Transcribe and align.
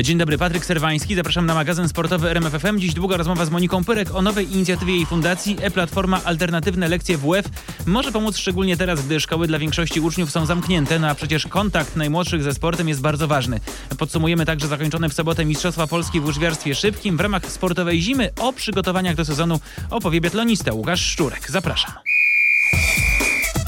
Dzień 0.00 0.18
dobry, 0.18 0.38
Patryk 0.38 0.64
Serwański. 0.64 1.14
Zapraszam 1.14 1.46
na 1.46 1.54
magazyn 1.54 1.88
sportowy 1.88 2.30
RMFFM. 2.30 2.78
Dziś 2.78 2.94
długa 2.94 3.16
rozmowa 3.16 3.44
z 3.44 3.50
Moniką 3.50 3.84
Pyrek 3.84 4.14
o 4.14 4.22
nowej 4.22 4.52
inicjatywie 4.52 4.94
jej 4.94 5.06
fundacji 5.06 5.56
e-platforma 5.60 6.20
Alternatywne 6.24 6.88
Lekcje 6.88 7.18
WF. 7.18 7.48
Może 7.86 8.12
pomóc 8.12 8.36
szczególnie 8.36 8.76
teraz, 8.76 9.06
gdy 9.06 9.20
szkoły 9.20 9.46
dla 9.46 9.58
większości 9.58 10.00
uczniów 10.00 10.30
są 10.30 10.46
zamknięte, 10.46 10.98
no 10.98 11.08
a 11.08 11.14
przecież 11.14 11.46
kontakt 11.46 11.96
najmłodszych 11.96 12.42
ze 12.42 12.54
sportem 12.54 12.88
jest 12.88 13.00
bardzo 13.00 13.28
ważny. 13.28 13.60
Podsumujemy 13.98 14.46
także 14.46 14.68
zakończone 14.68 15.08
w 15.08 15.14
sobotę 15.14 15.44
Mistrzostwa 15.44 15.86
Polski 15.86 16.20
w 16.20 16.24
łyżwiarstwie 16.24 16.74
szybkim. 16.74 17.16
W 17.16 17.20
ramach 17.20 17.46
sportowej 17.46 18.02
zimy 18.02 18.30
o 18.40 18.52
przygotowaniach 18.52 19.14
do 19.14 19.24
sezonu 19.24 19.60
opowie 19.90 20.20
biatlonista 20.20 20.72
Łukasz 20.72 21.00
Szczurek. 21.00 21.50
Zapraszam. 21.50 21.92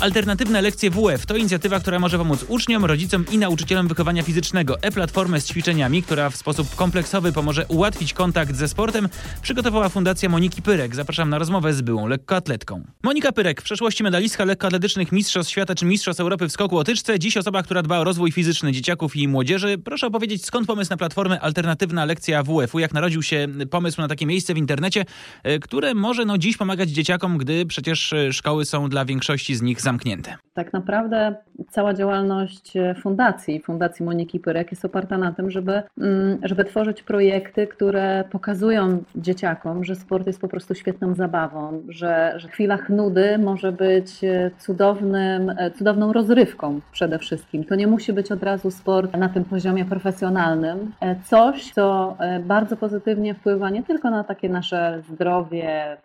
Alternatywne 0.00 0.62
lekcje 0.62 0.90
WF 0.90 1.26
to 1.26 1.36
inicjatywa, 1.36 1.80
która 1.80 1.98
może 1.98 2.18
pomóc 2.18 2.44
uczniom, 2.48 2.84
rodzicom 2.84 3.24
i 3.30 3.38
nauczycielom 3.38 3.88
wychowania 3.88 4.22
fizycznego. 4.22 4.82
E-platformę 4.82 5.40
z 5.40 5.46
ćwiczeniami, 5.46 6.02
która 6.02 6.30
w 6.30 6.36
sposób 6.36 6.74
kompleksowy 6.74 7.32
pomoże 7.32 7.66
ułatwić 7.68 8.12
kontakt 8.12 8.56
ze 8.56 8.68
sportem, 8.68 9.08
przygotowała 9.42 9.88
Fundacja 9.88 10.28
Moniki 10.28 10.62
Pyrek. 10.62 10.94
Zapraszam 10.94 11.30
na 11.30 11.38
rozmowę 11.38 11.74
z 11.74 11.82
byłą 11.82 12.06
lekkoatletką. 12.06 12.84
Monika 13.02 13.32
Pyrek, 13.32 13.60
w 13.60 13.64
przeszłości 13.64 14.02
medalistka 14.02 14.44
lekkoatletycznych 14.44 15.12
Mistrzostw 15.12 15.52
Świata 15.52 15.74
czy 15.74 15.84
Mistrzostw 15.86 16.20
Europy 16.20 16.48
w 16.48 16.52
skoku 16.52 16.78
o 16.78 16.84
dziś 17.18 17.36
osoba, 17.36 17.62
która 17.62 17.82
dba 17.82 17.98
o 17.98 18.04
rozwój 18.04 18.32
fizyczny 18.32 18.72
dzieciaków 18.72 19.16
i 19.16 19.28
młodzieży. 19.28 19.78
Proszę 19.78 20.06
opowiedzieć, 20.06 20.44
skąd 20.44 20.66
pomysł 20.66 20.90
na 20.90 20.96
platformę 20.96 21.40
Alternatywna 21.40 22.04
Lekcja 22.04 22.42
WF-u? 22.42 22.78
Jak 22.78 22.94
narodził 22.94 23.22
się 23.22 23.48
pomysł 23.70 24.00
na 24.00 24.08
takie 24.08 24.26
miejsce 24.26 24.54
w 24.54 24.58
internecie, 24.58 25.04
e, 25.42 25.58
które 25.58 25.94
może 25.94 26.24
no, 26.24 26.38
dziś 26.38 26.56
pomagać 26.56 26.90
dzieciakom, 26.90 27.38
gdy 27.38 27.66
przecież 27.66 28.12
e, 28.12 28.32
szkoły 28.32 28.64
są 28.64 28.88
dla 28.88 29.04
większości 29.04 29.54
z 29.54 29.62
nich 29.62 29.83
zamknięte? 29.84 30.36
Tak 30.54 30.72
naprawdę 30.72 31.34
cała 31.70 31.94
działalność 31.94 32.76
e, 32.76 32.94
fundacji, 32.94 33.60
Fundacji 33.60 34.04
Moniki 34.04 34.40
Pyrek 34.40 34.70
jest 34.70 34.84
oparta 34.84 35.18
na 35.18 35.32
tym, 35.32 35.50
żeby, 35.50 35.82
mm, 35.98 36.38
żeby 36.42 36.64
tworzyć 36.64 37.02
projekty, 37.02 37.66
które 37.66 38.24
pokazują 38.30 39.02
dzieciakom, 39.16 39.84
że 39.84 39.94
sport 39.94 40.26
jest 40.26 40.40
po 40.40 40.48
prostu 40.48 40.74
świetną 40.74 41.14
zabawą, 41.14 41.82
że, 41.88 42.34
że 42.36 42.48
w 42.48 42.50
chwilach 42.50 42.88
nudy 42.88 43.38
może 43.38 43.72
być 43.72 44.24
e, 44.24 44.50
cudownym, 44.58 45.50
e, 45.50 45.70
cudowną 45.70 46.12
rozrywką 46.12 46.80
przede 46.92 47.18
wszystkim. 47.18 47.64
To 47.64 47.74
nie 47.74 47.86
musi 47.86 48.12
być 48.12 48.32
od 48.32 48.42
razu 48.42 48.70
sport 48.70 49.16
na 49.16 49.28
tym 49.28 49.44
poziomie 49.44 49.84
profesjonalnym. 49.84 50.92
Coś, 51.24 51.72
co 51.72 52.16
bardzo 52.46 52.76
pozytywnie 52.76 53.34
wpływa 53.34 53.70
nie 53.70 53.82
tylko 53.82 54.10
na 54.10 54.24
takie 54.24 54.48
nasze 54.48 55.02
zdrowie, 55.10 55.96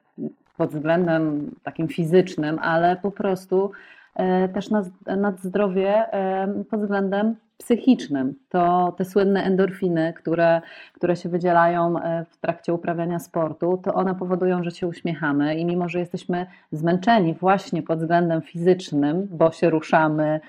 pod 0.60 0.70
względem 0.70 1.52
takim 1.64 1.88
fizycznym, 1.88 2.60
ale 2.62 2.96
po 2.96 3.12
prostu 3.12 3.72
e, 4.16 4.50
też 4.50 4.70
nad, 4.70 4.86
nad 5.18 5.40
zdrowie 5.40 6.14
e, 6.14 6.64
pod 6.70 6.80
względem 6.80 7.36
psychicznym. 7.58 8.34
To 8.50 8.94
te 8.98 9.06
słynne 9.06 9.44
endorfiny, 9.44 10.14
które, 10.14 10.62
które 10.94 11.16
się 11.16 11.30
wydzielają 11.30 12.00
e, 12.00 12.26
w 12.30 12.38
trakcie 12.38 12.74
uprawiania 12.74 13.20
sportu, 13.20 13.80
to 13.84 13.94
one 13.94 14.16
powodują, 14.16 14.64
że 14.64 14.72
się 14.72 14.88
uśmiechamy 14.88 15.56
i 15.56 15.66
mimo, 15.66 15.90
że 15.90 16.00
jesteśmy 16.00 16.46
zmęczeni 16.72 17.34
właśnie 17.34 17.84
pod 17.84 18.00
względem 18.00 18.42
fizycznym, 18.42 19.28
bo 19.32 19.52
się 19.52 19.70
ruszamy 19.70 20.40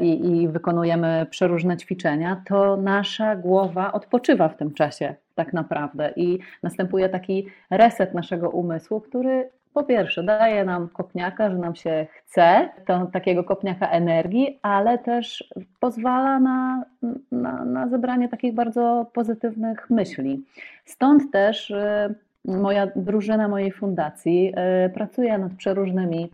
i, 0.00 0.26
i 0.26 0.48
wykonujemy 0.48 1.26
przeróżne 1.30 1.76
ćwiczenia, 1.76 2.42
to 2.48 2.76
nasza 2.76 3.36
głowa 3.36 3.92
odpoczywa 3.92 4.48
w 4.48 4.56
tym 4.56 4.74
czasie 4.74 5.14
tak 5.44 5.52
naprawdę 5.52 6.12
i 6.16 6.38
następuje 6.62 7.08
taki 7.08 7.46
reset 7.70 8.14
naszego 8.14 8.50
umysłu, 8.50 9.00
który 9.00 9.50
po 9.74 9.82
pierwsze 9.84 10.22
daje 10.22 10.64
nam 10.64 10.88
kopniaka, 10.88 11.50
że 11.50 11.58
nam 11.58 11.74
się 11.74 12.06
chce, 12.14 12.68
to, 12.86 13.06
takiego 13.06 13.44
kopniaka 13.44 13.88
energii, 13.88 14.58
ale 14.62 14.98
też 14.98 15.44
pozwala 15.80 16.40
na, 16.40 16.84
na, 17.32 17.64
na 17.64 17.88
zebranie 17.88 18.28
takich 18.28 18.54
bardzo 18.54 19.06
pozytywnych 19.12 19.90
myśli. 19.90 20.44
Stąd 20.84 21.32
też 21.32 21.70
y, 21.70 22.14
moja 22.44 22.86
drużyna 22.96 23.48
mojej 23.48 23.72
fundacji 23.72 24.52
y, 24.86 24.90
pracuje 24.90 25.38
nad 25.38 25.52
przeróżnymi 25.52 26.30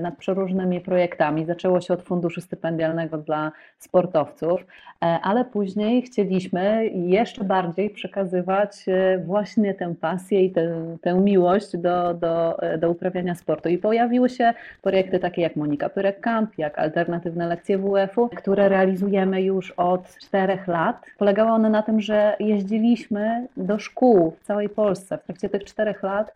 nad 0.00 0.16
przeróżnymi 0.16 0.80
projektami. 0.80 1.44
Zaczęło 1.44 1.80
się 1.80 1.94
od 1.94 2.02
funduszu 2.02 2.40
stypendialnego 2.40 3.18
dla 3.18 3.52
sportowców, 3.78 4.60
e, 4.60 5.04
ale 5.22 5.44
później 5.44 6.02
chcieliśmy 6.02 6.86
jeszcze 6.86 7.44
bardziej 7.44 7.90
przekazywać 7.90 8.88
e, 8.88 9.18
właśnie 9.18 9.74
tę 9.74 9.94
pasję 10.00 10.44
i 10.44 10.50
tę, 10.50 10.96
tę 11.00 11.14
miłość 11.14 11.76
do, 11.76 12.14
do, 12.14 12.58
do 12.78 12.90
uprawiania 12.90 13.34
sportu. 13.34 13.68
I 13.68 13.78
pojawiły 13.78 14.28
się 14.28 14.54
projekty 14.82 15.18
takie 15.18 15.42
jak 15.42 15.56
Monika 15.56 15.88
Pyrek 15.88 16.20
Camp, 16.20 16.58
jak 16.58 16.78
alternatywne 16.78 17.46
lekcje 17.46 17.78
WF-u, 17.78 18.28
które 18.28 18.68
realizujemy 18.68 19.42
już 19.42 19.70
od 19.70 20.16
czterech 20.18 20.66
lat. 20.68 21.06
Polegały 21.18 21.50
one 21.50 21.70
na 21.70 21.82
tym, 21.82 22.00
że 22.00 22.36
jeździliśmy 22.40 23.46
do 23.56 23.78
szkół 23.78 24.30
w 24.30 24.44
całej 24.44 24.68
Polsce. 24.68 25.18
W 25.18 25.22
trakcie 25.22 25.48
tych 25.48 25.64
czterech 25.64 26.02
lat 26.02 26.32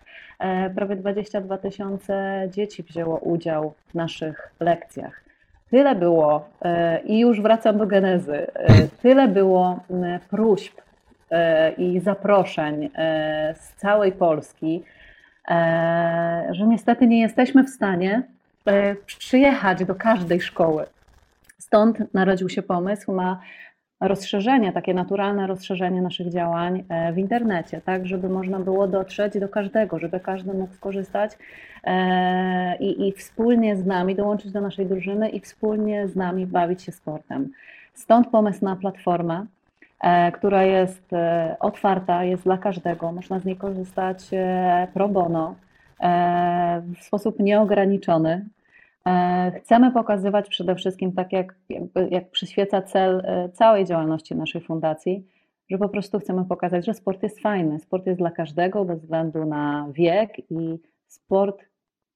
prawie 0.74 0.96
22 0.96 1.58
tysiące 1.58 2.42
dzieci 2.50 2.82
wzięło 2.82 3.19
udział 3.22 3.74
w 3.90 3.94
naszych 3.94 4.52
lekcjach. 4.60 5.20
Tyle 5.70 5.94
było, 5.94 6.48
e, 6.62 7.00
i 7.00 7.18
już 7.18 7.40
wracam 7.40 7.78
do 7.78 7.86
genezy, 7.86 8.46
e, 8.54 8.88
tyle 9.02 9.28
było 9.28 9.80
próśb 10.30 10.80
e, 11.30 11.72
i 11.72 12.00
zaproszeń 12.00 12.90
z 13.54 13.74
całej 13.76 14.12
Polski, 14.12 14.82
że 16.50 16.66
niestety 16.66 17.06
nie 17.06 17.20
jesteśmy 17.20 17.64
w 17.64 17.70
stanie 17.70 18.22
przyjechać 19.06 19.84
do 19.84 19.94
każdej 19.94 20.40
szkoły. 20.40 20.86
Stąd 21.58 22.14
narodził 22.14 22.48
się 22.48 22.62
pomysł 22.62 23.12
na 23.12 23.40
rozszerzenie, 24.00 24.72
takie 24.72 24.94
naturalne 24.94 25.46
rozszerzenie 25.46 26.02
naszych 26.02 26.28
działań 26.28 26.84
e, 26.88 27.12
w 27.12 27.18
internecie, 27.18 27.80
tak, 27.84 28.06
żeby 28.06 28.28
można 28.28 28.60
było 28.60 28.88
dotrzeć 28.88 29.38
do 29.38 29.48
każdego, 29.48 29.98
żeby 29.98 30.20
każdy 30.20 30.54
mógł 30.54 30.74
skorzystać 30.74 31.32
e, 31.84 32.76
i, 32.76 33.08
i 33.08 33.12
wspólnie 33.12 33.76
z 33.76 33.86
nami 33.86 34.14
dołączyć 34.14 34.52
do 34.52 34.60
naszej 34.60 34.86
drużyny 34.86 35.28
i 35.28 35.40
wspólnie 35.40 36.08
z 36.08 36.16
nami 36.16 36.46
bawić 36.46 36.82
się 36.82 36.92
sportem. 36.92 37.48
Stąd 37.94 38.28
pomysł 38.28 38.64
na 38.64 38.76
platformę, 38.76 39.46
e, 40.00 40.32
która 40.32 40.62
jest 40.62 41.10
otwarta, 41.60 42.24
jest 42.24 42.44
dla 42.44 42.58
każdego, 42.58 43.12
można 43.12 43.40
z 43.40 43.44
niej 43.44 43.56
korzystać 43.56 44.30
pro 44.94 45.08
bono, 45.08 45.54
w 47.00 47.04
sposób 47.04 47.38
nieograniczony, 47.38 48.44
chcemy 49.58 49.92
pokazywać 49.92 50.48
przede 50.48 50.74
wszystkim, 50.74 51.12
tak 51.12 51.32
jak, 51.32 51.54
jakby, 51.68 52.08
jak 52.10 52.30
przyświeca 52.30 52.82
cel 52.82 53.22
e, 53.24 53.48
całej 53.48 53.84
działalności 53.84 54.36
naszej 54.36 54.60
fundacji, 54.60 55.26
że 55.70 55.78
po 55.78 55.88
prostu 55.88 56.18
chcemy 56.18 56.44
pokazać, 56.44 56.86
że 56.86 56.94
sport 56.94 57.22
jest 57.22 57.40
fajny. 57.40 57.78
Sport 57.80 58.06
jest 58.06 58.18
dla 58.18 58.30
każdego, 58.30 58.84
bez 58.84 59.00
względu 59.00 59.44
na 59.44 59.88
wiek 59.92 60.50
i 60.50 60.78
sport, 61.06 61.64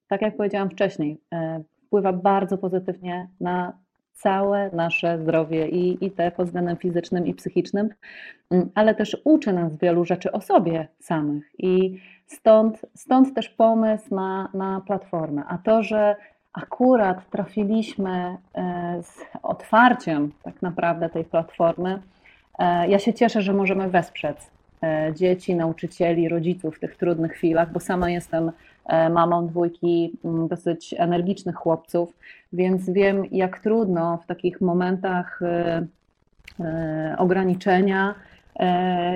tak 0.08 0.22
jak 0.22 0.36
powiedziałam 0.36 0.70
wcześniej, 0.70 1.20
e, 1.32 1.64
wpływa 1.86 2.12
bardzo 2.12 2.58
pozytywnie 2.58 3.28
na 3.40 3.78
całe 4.12 4.70
nasze 4.72 5.18
zdrowie 5.18 5.68
i, 5.68 6.04
i 6.04 6.10
te 6.10 6.30
pod 6.30 6.46
względem 6.46 6.76
fizycznym 6.76 7.26
i 7.26 7.34
psychicznym, 7.34 7.88
mm, 8.50 8.70
ale 8.74 8.94
też 8.94 9.16
uczy 9.24 9.52
nas 9.52 9.76
wielu 9.76 10.04
rzeczy 10.04 10.32
o 10.32 10.40
sobie 10.40 10.88
samych 10.98 11.50
i 11.58 11.98
stąd, 12.26 12.86
stąd 12.94 13.34
też 13.34 13.48
pomysł 13.48 14.14
na, 14.14 14.50
na 14.54 14.80
platformę. 14.86 15.42
A 15.48 15.58
to, 15.58 15.82
że 15.82 16.16
akurat 16.54 17.30
trafiliśmy 17.30 18.36
e, 18.54 19.02
z 19.02 19.20
otwarciem 19.42 20.32
tak 20.42 20.62
naprawdę 20.62 21.08
tej 21.08 21.24
platformy. 21.24 21.98
E, 22.58 22.88
ja 22.88 22.98
się 22.98 23.14
cieszę, 23.14 23.42
że 23.42 23.52
możemy 23.52 23.88
wesprzeć 23.88 24.36
e, 24.82 25.12
dzieci, 25.14 25.54
nauczycieli, 25.54 26.28
rodziców 26.28 26.76
w 26.76 26.80
tych 26.80 26.96
trudnych 26.96 27.32
chwilach, 27.32 27.72
bo 27.72 27.80
sama 27.80 28.10
jestem 28.10 28.52
mamą 29.10 29.46
dwójki 29.46 30.12
dosyć 30.48 30.94
energicznych 30.98 31.56
chłopców, 31.56 32.12
więc 32.52 32.90
wiem, 32.90 33.24
jak 33.32 33.60
trudno 33.60 34.18
w 34.24 34.26
takich 34.26 34.60
momentach 34.60 35.40
ograniczenia 37.18 38.14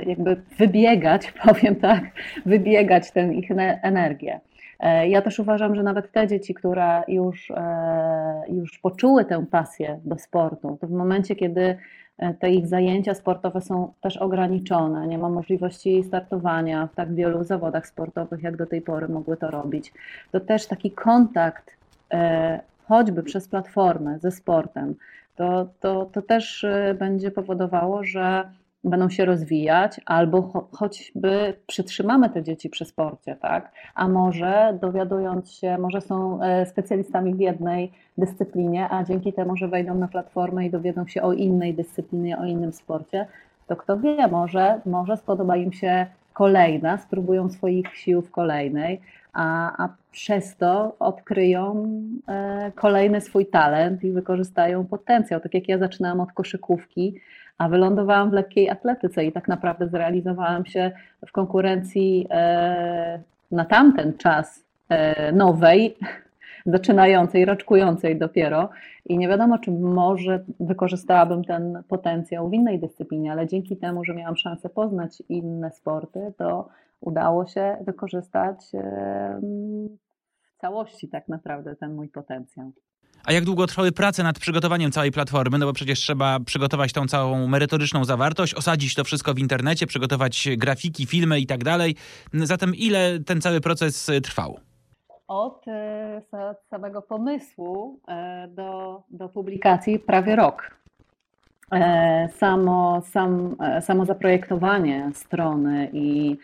jakby 0.07 0.37
wybiegać, 0.59 1.33
powiem 1.47 1.77
tak, 1.77 2.05
wybiegać 2.47 3.11
tę 3.11 3.35
ich 3.35 3.51
energię. 3.83 4.41
E, 4.81 5.09
ja 5.09 5.23
też 5.23 5.39
uważam, 5.39 5.75
że 5.75 5.83
nawet 5.83 6.13
te 6.13 6.27
dzieci, 6.27 6.55
które 6.55 7.03
już, 7.09 7.51
e, 7.51 8.43
już 8.49 8.79
poczuły 8.79 9.25
tę 9.25 9.47
pasję 9.51 10.01
do 10.05 10.19
sportu, 10.19 10.79
to 10.81 10.87
w 10.87 10.91
momencie, 10.91 11.37
kiedy 11.37 11.79
e, 12.19 12.35
te 12.35 12.51
ich 12.51 12.67
zajęcia 12.67 13.15
sportowe 13.15 13.61
są 13.61 13.93
też 14.01 14.17
ograniczone, 14.17 15.07
nie 15.07 15.19
ma 15.19 15.29
możliwości 15.29 16.05
startowania 16.05 16.87
w 16.87 16.95
tak 16.95 17.15
wielu 17.15 17.45
zawodach 17.45 17.87
sportowych, 17.87 18.43
jak 18.43 18.57
do 18.57 18.67
tej 18.67 18.83
pory 18.83 19.09
mogły 19.09 19.37
to 19.37 19.51
robić, 19.51 19.93
to 20.33 20.41
też 20.41 20.67
taki 20.67 20.91
kontakt, 20.91 21.79
choćby 22.89 23.23
przez 23.23 23.49
platformę 23.49 24.19
ze 24.19 24.31
sportem, 24.31 24.95
to, 25.37 25.69
to, 25.81 26.07
to 26.13 26.23
też 26.23 26.67
będzie 26.99 27.31
powodowało, 27.31 28.05
że 28.05 28.51
będą 28.85 29.11
się 29.11 29.25
rozwijać, 29.25 30.01
albo 30.07 30.43
cho 30.43 30.69
choćby 30.73 31.55
przytrzymamy 31.67 32.31
te 32.31 32.43
dzieci 32.43 32.71
przy 32.71 32.85
sporcie, 32.85 33.37
tak? 33.37 33.73
A 33.95 34.09
może 34.09 34.79
dowiadując 34.81 35.53
się, 35.53 35.79
może 35.79 36.01
są 36.01 36.43
e, 36.43 36.67
specjalistami 36.67 37.35
w 37.35 37.41
jednej 37.41 37.93
dyscyplinie, 38.19 38.89
a 38.91 39.05
dzięki 39.05 39.33
temu, 39.33 39.57
że 39.57 39.69
wejdą 39.69 39.95
na 39.95 40.09
platformę 40.09 40.67
i 40.67 40.71
dowiedzą 40.71 41.07
się 41.07 41.23
o 41.23 41.33
innej 41.33 41.75
dyscyplinie, 41.75 42.39
o 42.39 42.45
innym 42.45 42.73
sporcie, 42.73 43.27
to 43.67 43.77
kto 43.77 43.97
wie, 43.97 44.29
może, 44.29 44.81
może 44.87 45.17
spodoba 45.17 45.57
im 45.57 45.73
się 45.73 46.07
kolejna, 46.33 46.99
spróbują 46.99 47.51
swoich 47.51 47.97
sił 47.97 48.23
w 48.23 48.31
kolejnej, 48.31 49.01
a, 49.33 49.85
a 49.85 49.89
przez 50.11 50.57
to 50.57 50.97
odkryją 50.99 51.89
e, 52.29 52.73
kolejny 52.75 53.21
swój 53.21 53.47
talent 53.47 54.05
i 54.05 54.13
wykorzystają 54.13 54.87
potencjał. 54.87 55.41
Tak 55.41 55.55
jak 55.55 55.69
ja 55.69 55.79
zaczynałam 55.79 56.21
od 56.21 56.33
koszykówki, 56.33 57.21
a 57.59 57.69
wylądowałam 57.69 58.31
w 58.31 58.33
lekkiej 58.33 58.71
atletyce 58.71 59.25
i 59.25 59.33
tak 59.33 59.49
naprawdę 59.49 59.89
zrealizowałam 59.89 60.67
się 60.67 60.91
w 61.27 61.33
konkurencji 61.33 62.27
e, 62.31 63.21
na 63.51 63.65
tamten 63.65 64.17
czas 64.17 64.65
e, 64.89 65.33
nowej, 65.33 65.97
zaczynającej, 66.67 67.45
raczkującej 67.45 68.19
dopiero 68.19 68.69
i 69.07 69.19
nie 69.19 69.29
wiadomo, 69.29 69.59
czy 69.59 69.71
może 69.71 70.45
wykorzystałabym 70.61 71.45
ten 71.45 71.83
potencjał 71.89 72.49
w 72.49 72.55
innej 72.55 72.79
dyscyplinie, 72.79 73.33
ale 73.33 73.47
dzięki 73.47 73.77
temu, 73.77 74.05
że 74.05 74.15
miałam 74.15 74.37
szansę 74.37 74.69
poznać 74.69 75.23
inne 75.29 75.71
sporty, 75.71 76.33
to 76.37 76.69
udało 77.01 77.47
się 77.47 77.77
wykorzystać 77.81 78.57
w 80.43 80.61
całości 80.61 81.09
tak 81.09 81.29
naprawdę 81.29 81.77
ten 81.77 81.95
mój 81.95 82.09
potencjał. 82.09 82.73
A 83.25 83.33
jak 83.33 83.45
długo 83.45 83.67
trwały 83.67 83.93
prace 83.93 84.23
nad 84.23 84.39
przygotowaniem 84.39 84.93
całej 84.93 85.13
platformy? 85.13 85.59
No 85.59 85.67
bo 85.67 85.73
przecież 85.73 86.01
trzeba 86.01 86.41
przygotować 86.41 86.93
tą 86.93 87.07
całą 87.07 87.47
merytoryczną 87.47 88.05
zawartość, 88.05 88.55
osadzić 88.55 88.95
to 88.95 89.05
wszystko 89.05 89.35
w 89.35 89.39
internecie, 89.39 89.87
przygotować 89.87 90.49
grafiki, 90.57 91.07
filmy 91.07 91.41
i 91.41 91.47
tak 91.47 91.65
dalej. 91.65 91.97
Zatem 92.33 92.75
ile 92.75 93.21
ten 93.21 93.41
cały 93.41 93.61
proces 93.61 94.11
trwał? 94.23 94.61
Od 95.29 95.69
e, 95.69 96.23
samego 96.71 97.03
pomysłu 97.03 98.01
e, 98.09 98.49
do, 98.49 99.03
do 99.11 99.29
publikacji 99.29 99.99
prawie 99.99 100.37
rok. 100.37 100.77
E, 101.73 102.29
samo, 102.37 103.03
sam, 103.11 103.57
samo 103.81 104.05
zaprojektowanie 104.05 105.11
strony 105.15 105.91
i, 105.93 106.37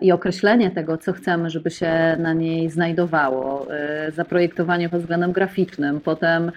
i 0.00 0.12
określenie 0.12 0.70
tego, 0.70 0.98
co 0.98 1.12
chcemy, 1.12 1.50
żeby 1.50 1.70
się 1.70 2.16
na 2.18 2.32
niej 2.32 2.70
znajdowało, 2.70 3.66
zaprojektowanie 4.12 4.88
pod 4.88 5.00
względem 5.00 5.32
graficznym, 5.32 6.00
potem 6.00 6.52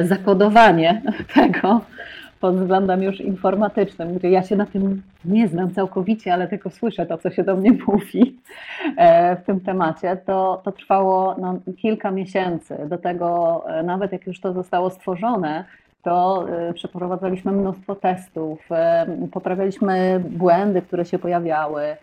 zakodowanie 0.00 1.02
tego, 1.34 1.80
pod 2.40 2.56
względem 2.56 3.02
już 3.02 3.20
informatycznym, 3.20 4.14
gdzie 4.14 4.30
ja 4.30 4.42
się 4.42 4.56
na 4.56 4.66
tym 4.66 5.02
nie 5.24 5.48
znam 5.48 5.70
całkowicie, 5.70 6.34
ale 6.34 6.48
tylko 6.48 6.70
słyszę 6.70 7.06
to, 7.06 7.18
co 7.18 7.30
się 7.30 7.44
do 7.44 7.56
mnie 7.56 7.72
mówi 7.86 8.38
e, 8.96 9.36
w 9.36 9.44
tym 9.44 9.60
temacie, 9.60 10.16
to, 10.16 10.60
to 10.64 10.72
trwało 10.72 11.36
no, 11.40 11.58
kilka 11.76 12.10
miesięcy. 12.10 12.76
Do 12.88 12.98
tego, 12.98 13.62
e, 13.68 13.82
nawet 13.82 14.12
jak 14.12 14.26
już 14.26 14.40
to 14.40 14.52
zostało 14.52 14.90
stworzone, 14.90 15.64
to 16.02 16.46
e, 16.48 16.72
przeprowadzaliśmy 16.72 17.52
mnóstwo 17.52 17.94
testów, 17.94 18.68
poprawialiśmy 19.32 20.20
błędy, 20.30 20.82
które 20.82 21.04
się 21.04 21.18
pojawiały, 21.18 21.82
E, 21.82 21.96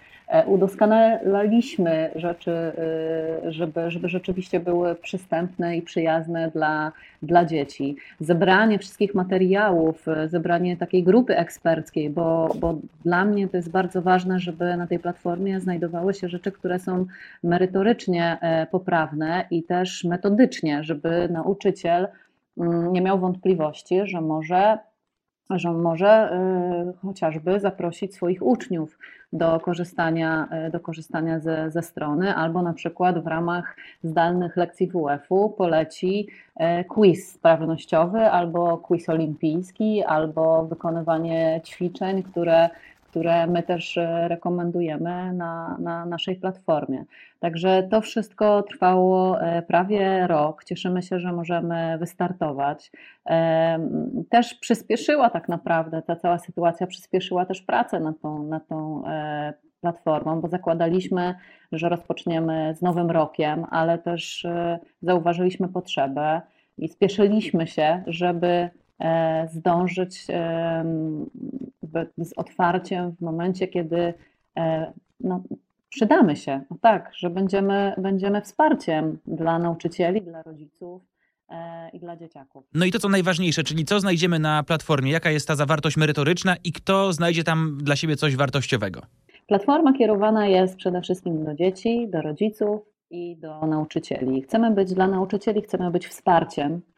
udoskonalaliśmy 0.45 2.09
rzeczy, 2.15 2.51
e, 2.51 3.51
żeby, 3.51 3.91
żeby 3.91 4.09
rzeczywiście 4.09 4.59
były 4.59 4.95
przystępne 4.95 5.77
i 5.77 5.81
przyjazne 5.81 6.51
dla, 6.51 6.91
dla 7.21 7.45
dzieci. 7.45 7.95
Zebranie 8.19 8.79
wszystkich 8.79 9.15
materiałów, 9.15 10.07
e, 10.07 10.29
zebranie 10.29 10.77
takiej 10.77 11.03
grupy 11.03 11.37
eksperckiej, 11.37 12.09
bo, 12.09 12.55
bo 12.59 12.75
dla 13.05 13.25
mnie 13.25 13.47
to 13.47 13.57
jest 13.57 13.71
bardzo 13.71 14.01
ważne, 14.01 14.39
żeby 14.39 14.77
na 14.77 14.87
tej 14.87 14.99
platformie 14.99 15.59
znajdowały 15.59 16.13
się 16.13 16.29
rzeczy, 16.29 16.51
które 16.51 16.79
są 16.79 17.05
merytorycznie 17.43 18.37
poprawne 18.71 19.45
i 19.51 19.63
też 19.63 20.03
metodycznie, 20.03 20.83
żeby 20.83 21.29
nauczyciel 21.29 22.07
mm, 22.57 22.93
nie 22.93 23.01
miał 23.01 23.19
wątpliwości, 23.19 24.01
że 24.03 24.21
może 24.21 24.77
że 25.49 25.71
może 25.71 26.31
y, 26.93 27.07
chociażby 27.07 27.59
zaprosić 27.59 28.15
swoich 28.15 28.45
uczniów 28.45 28.97
do 29.33 29.59
korzystania, 29.59 30.47
y, 30.67 30.71
do 30.71 30.79
korzystania 30.79 31.39
ze, 31.39 31.71
ze 31.71 31.81
strony, 31.81 32.35
albo 32.35 32.61
na 32.61 32.73
przykład 32.73 33.23
w 33.23 33.27
ramach 33.27 33.75
zdalnych 34.03 34.57
lekcji 34.57 34.87
WF-u 34.87 35.49
poleci 35.49 36.27
y, 36.59 36.83
quiz 36.83 37.31
sprawnościowy, 37.31 38.19
albo 38.19 38.77
quiz 38.77 39.09
olimpijski, 39.09 40.03
albo 40.03 40.65
wykonywanie 40.65 41.61
ćwiczeń, 41.65 42.23
które 42.23 42.69
które 43.17 43.47
my 43.47 43.63
też 43.63 43.97
e, 43.97 44.27
rekomendujemy 44.27 45.33
na, 45.33 45.77
na 45.79 46.05
naszej 46.05 46.35
platformie. 46.35 47.05
Także 47.39 47.87
to 47.91 48.01
wszystko 48.01 48.63
trwało 48.63 49.41
e, 49.41 49.61
prawie 49.61 50.27
rok. 50.27 50.63
Cieszymy 50.63 51.01
się, 51.01 51.19
że 51.19 51.33
możemy 51.33 51.97
wystartować. 51.97 52.91
E, 53.29 53.79
też 54.29 54.53
przyspieszyła 54.53 55.29
tak 55.29 55.49
naprawdę 55.49 56.01
ta 56.01 56.15
cała 56.15 56.37
sytuacja, 56.37 56.87
przyspieszyła 56.87 57.45
też 57.45 57.61
pracę 57.61 57.99
nad 57.99 58.19
tą, 58.19 58.43
nad 58.43 58.67
tą 58.67 59.03
platformą, 59.81 60.41
bo 60.41 60.47
zakładaliśmy, 60.47 61.35
że 61.71 61.89
rozpoczniemy 61.89 62.73
z 62.75 62.81
nowym 62.81 63.11
rokiem, 63.11 63.65
ale 63.69 63.97
też 63.97 64.47
zauważyliśmy 65.01 65.67
potrzebę 65.69 66.41
i 66.77 66.87
spieszyliśmy 66.87 67.67
się, 67.67 68.03
żeby 68.07 68.69
zdążyć 69.51 70.27
z 72.17 72.33
otwarciem 72.37 73.11
w 73.11 73.21
momencie, 73.21 73.67
kiedy 73.67 74.13
e, 74.57 74.93
no, 75.19 75.43
przydamy 75.89 76.35
się. 76.35 76.61
No 76.71 76.77
tak, 76.81 77.11
że 77.15 77.29
będziemy, 77.29 77.93
będziemy 77.97 78.41
wsparciem 78.41 79.17
dla 79.27 79.59
nauczycieli, 79.59 80.21
dla 80.21 80.43
rodziców 80.43 81.01
e, 81.49 81.89
i 81.89 81.99
dla 81.99 82.17
dzieciaków. 82.17 82.65
No 82.73 82.85
i 82.85 82.91
to 82.91 82.99
co 82.99 83.09
najważniejsze, 83.09 83.63
czyli 83.63 83.85
co 83.85 83.99
znajdziemy 83.99 84.39
na 84.39 84.63
platformie, 84.63 85.11
jaka 85.11 85.31
jest 85.31 85.47
ta 85.47 85.55
zawartość 85.55 85.97
merytoryczna 85.97 86.55
i 86.63 86.71
kto 86.71 87.13
znajdzie 87.13 87.43
tam 87.43 87.77
dla 87.81 87.95
siebie 87.95 88.15
coś 88.15 88.35
wartościowego? 88.35 89.01
Platforma 89.47 89.93
kierowana 89.93 90.47
jest 90.47 90.75
przede 90.75 91.01
wszystkim 91.01 91.45
do 91.45 91.55
dzieci, 91.55 92.07
do 92.09 92.21
rodziców 92.21 92.81
i 93.09 93.37
do 93.37 93.65
nauczycieli. 93.65 94.41
Chcemy 94.41 94.71
być 94.71 94.93
dla 94.93 95.07
nauczycieli, 95.07 95.61
chcemy 95.61 95.91
być 95.91 96.07
wsparciem 96.07 96.81
E, 96.81 96.96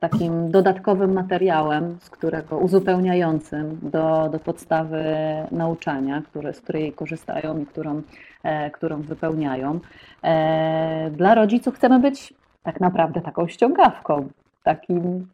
takim 0.00 0.50
dodatkowym 0.50 1.12
materiałem, 1.12 1.98
z 2.00 2.10
którego 2.10 2.58
uzupełniającym 2.58 3.78
do, 3.82 4.28
do 4.32 4.38
podstawy 4.38 5.04
nauczania, 5.52 6.22
które, 6.22 6.52
z 6.52 6.60
której 6.60 6.92
korzystają 6.92 7.58
i 7.58 7.66
którą, 7.66 8.02
e, 8.42 8.70
którą 8.70 9.02
wypełniają. 9.02 9.80
E, 10.24 11.10
dla 11.10 11.34
rodziców 11.34 11.74
chcemy 11.74 11.98
być 11.98 12.34
tak 12.62 12.80
naprawdę 12.80 13.20
taką 13.20 13.48
ściągawką, 13.48 14.28
takim 14.64 15.26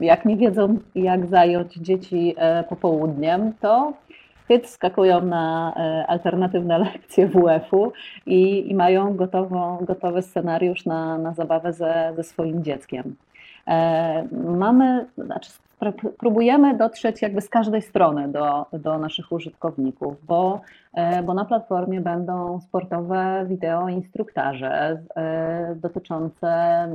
jak 0.00 0.24
nie 0.24 0.36
wiedzą, 0.36 0.78
jak 0.94 1.26
zająć 1.26 1.74
dzieci 1.74 2.36
popołudniem, 2.68 3.52
to 3.60 3.92
Hyt 4.48 4.68
skakują 4.68 5.20
na 5.20 5.74
e, 5.76 6.06
alternatywne 6.06 6.78
lekcje 6.78 7.28
WF-u 7.28 7.92
i, 8.26 8.70
i 8.70 8.74
mają 8.74 9.16
gotową, 9.16 9.78
gotowy 9.80 10.22
scenariusz 10.22 10.84
na, 10.84 11.18
na 11.18 11.34
zabawę 11.34 11.72
ze, 11.72 12.12
ze 12.16 12.22
swoim 12.22 12.64
dzieckiem. 12.64 13.16
E, 13.66 14.28
mamy, 14.32 15.06
znaczy 15.18 15.50
próbujemy 16.18 16.76
dotrzeć 16.76 17.22
jakby 17.22 17.40
z 17.40 17.48
każdej 17.48 17.82
strony 17.82 18.28
do, 18.28 18.66
do 18.72 18.98
naszych 18.98 19.32
użytkowników, 19.32 20.26
bo, 20.26 20.60
e, 20.94 21.22
bo 21.22 21.34
na 21.34 21.44
platformie 21.44 22.00
będą 22.00 22.60
sportowe 22.60 23.46
wideo 23.48 23.88
instruktaże 23.88 25.02
e, 25.16 25.74
dotyczące 25.76 26.48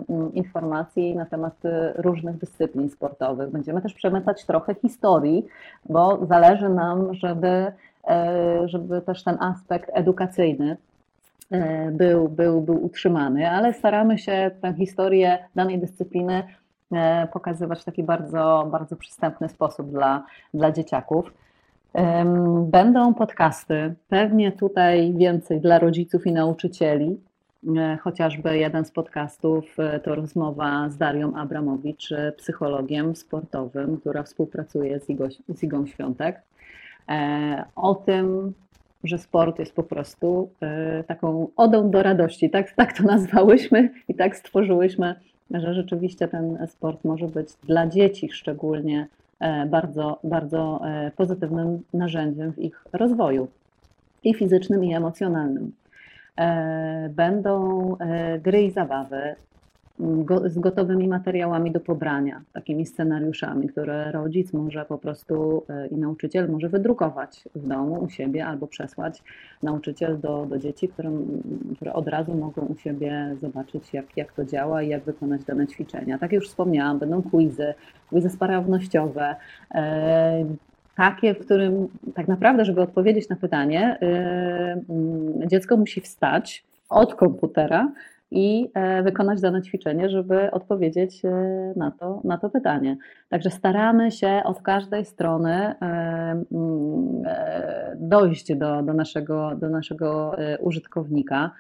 mm, 0.09 0.33
informacji 0.33 1.15
na 1.15 1.25
temat 1.25 1.53
różnych 1.95 2.37
dyscyplin 2.37 2.89
sportowych. 2.89 3.49
Będziemy 3.49 3.81
też 3.81 3.93
przemycać 3.93 4.45
trochę 4.45 4.75
historii, 4.75 5.45
bo 5.85 6.25
zależy 6.25 6.69
nam, 6.69 7.13
żeby, 7.13 7.71
żeby 8.65 9.01
też 9.01 9.23
ten 9.23 9.37
aspekt 9.39 9.89
edukacyjny 9.93 10.77
był, 11.91 12.29
był, 12.29 12.61
był 12.61 12.85
utrzymany, 12.85 13.49
ale 13.51 13.73
staramy 13.73 14.17
się 14.17 14.51
tę 14.61 14.73
historię 14.73 15.37
danej 15.55 15.79
dyscypliny 15.79 16.43
E, 16.43 16.68
pokazywać 17.33 17.81
w 17.81 17.85
taki 17.85 18.03
bardzo, 18.03 18.67
bardzo 18.71 18.95
przystępny 18.95 19.49
sposób 19.49 19.91
dla, 19.91 20.25
dla 20.53 20.71
dzieciaków. 20.71 21.33
Będą 22.63 23.13
podcasty, 23.13 23.95
pewnie 24.07 24.51
tutaj 24.51 25.13
więcej 25.13 25.61
dla 25.61 25.79
rodziców 25.79 26.27
i 26.27 26.31
nauczycieli. 26.31 27.19
E, 27.77 27.97
chociażby 28.01 28.57
jeden 28.57 28.85
z 28.85 28.91
podcastów 28.91 29.79
e, 29.79 29.99
to 29.99 30.15
rozmowa 30.15 30.89
z 30.89 30.97
Darią 30.97 31.35
Abramowicz, 31.35 32.09
psychologiem 32.37 33.15
sportowym, 33.15 33.97
która 33.97 34.23
współpracuje 34.23 34.99
z, 34.99 35.09
Igo, 35.09 35.27
z 35.49 35.63
Igą 35.63 35.85
Świątek, 35.85 36.41
o 37.75 37.95
tym, 37.95 38.53
że 39.03 39.17
sport 39.17 39.59
jest 39.59 39.75
po 39.75 39.83
prostu 39.83 40.49
taką 41.07 41.47
odą 41.55 41.91
do 41.91 42.03
radości. 42.03 42.49
Tak, 42.49 42.71
tak 42.71 42.97
to 42.97 43.03
nazwałyśmy 43.03 43.89
i 44.07 44.15
tak 44.15 44.35
stworzyłyśmy 44.35 45.15
że 45.51 45.73
rzeczywiście 45.73 46.27
ten 46.27 46.67
sport 46.67 47.05
może 47.05 47.27
być 47.27 47.47
dla 47.63 47.87
dzieci 47.87 48.29
szczególnie 48.31 49.07
e, 49.39 49.65
bardzo, 49.65 50.19
bardzo 50.23 50.81
e, 50.85 51.11
pozytywnym 51.15 51.83
narzędziem 51.93 52.53
w 52.53 52.59
ich 52.59 52.85
rozwoju 52.93 53.47
i 54.23 54.33
fizycznym, 54.33 54.83
i 54.83 54.93
emocjonalnym. 54.93 55.71
E, 56.37 57.09
będą 57.09 57.95
gry 58.43 58.63
i 58.63 58.71
zabawy. 58.71 59.35
Z 60.45 60.59
gotowymi 60.59 61.07
materiałami 61.07 61.71
do 61.71 61.79
pobrania, 61.79 62.41
takimi 62.53 62.85
scenariuszami, 62.85 63.67
które 63.67 64.11
rodzic 64.11 64.53
może 64.53 64.85
po 64.85 64.97
prostu 64.97 65.63
e, 65.69 65.87
i 65.87 65.97
nauczyciel 65.97 66.49
może 66.49 66.69
wydrukować 66.69 67.43
w 67.55 67.67
domu 67.67 68.03
u 68.03 68.09
siebie 68.09 68.45
albo 68.45 68.67
przesłać 68.67 69.23
nauczyciel 69.63 70.19
do, 70.19 70.45
do 70.45 70.59
dzieci, 70.59 70.87
które, 70.87 71.11
które 71.75 71.93
od 71.93 72.07
razu 72.07 72.35
mogą 72.35 72.61
u 72.61 72.77
siebie 72.77 73.35
zobaczyć, 73.41 73.93
jak, 73.93 74.17
jak 74.17 74.33
to 74.33 74.45
działa 74.45 74.81
i 74.81 74.89
jak 74.89 75.03
wykonać 75.03 75.43
dane 75.43 75.67
ćwiczenia. 75.67 76.17
Tak 76.17 76.31
jak 76.31 76.41
już 76.41 76.49
wspomniałam, 76.49 76.99
będą 76.99 77.21
quizy, 77.21 77.73
quizy 78.09 78.29
sprawnościowe, 78.29 79.35
e, 79.71 80.45
takie, 80.95 81.33
w 81.33 81.39
którym 81.39 81.87
tak 82.15 82.27
naprawdę, 82.27 82.65
żeby 82.65 82.81
odpowiedzieć 82.81 83.29
na 83.29 83.35
pytanie, 83.35 83.99
dziecko 85.47 85.77
musi 85.77 86.01
wstać 86.01 86.63
od 86.89 87.15
komputera, 87.15 87.91
i 88.31 88.71
e, 88.73 89.03
wykonać 89.03 89.41
dane 89.41 89.61
ćwiczenie, 89.61 90.09
żeby 90.09 90.51
odpowiedzieć 90.51 91.25
e, 91.25 91.29
na 91.75 91.91
to, 91.91 92.21
na 92.23 92.37
to 92.37 92.49
pytanie. 92.49 92.97
Także 93.29 93.49
staramy 93.49 94.11
się 94.11 94.41
od 94.45 94.61
każdej 94.61 95.05
strony 95.05 95.53
e, 95.53 95.75
mm, 95.81 97.23
dojść 97.95 98.55
do, 98.55 98.81
do, 98.81 98.93
naszego, 98.93 99.55
do 99.55 99.69
naszego 99.69 100.35
użytkownika. 100.59 101.51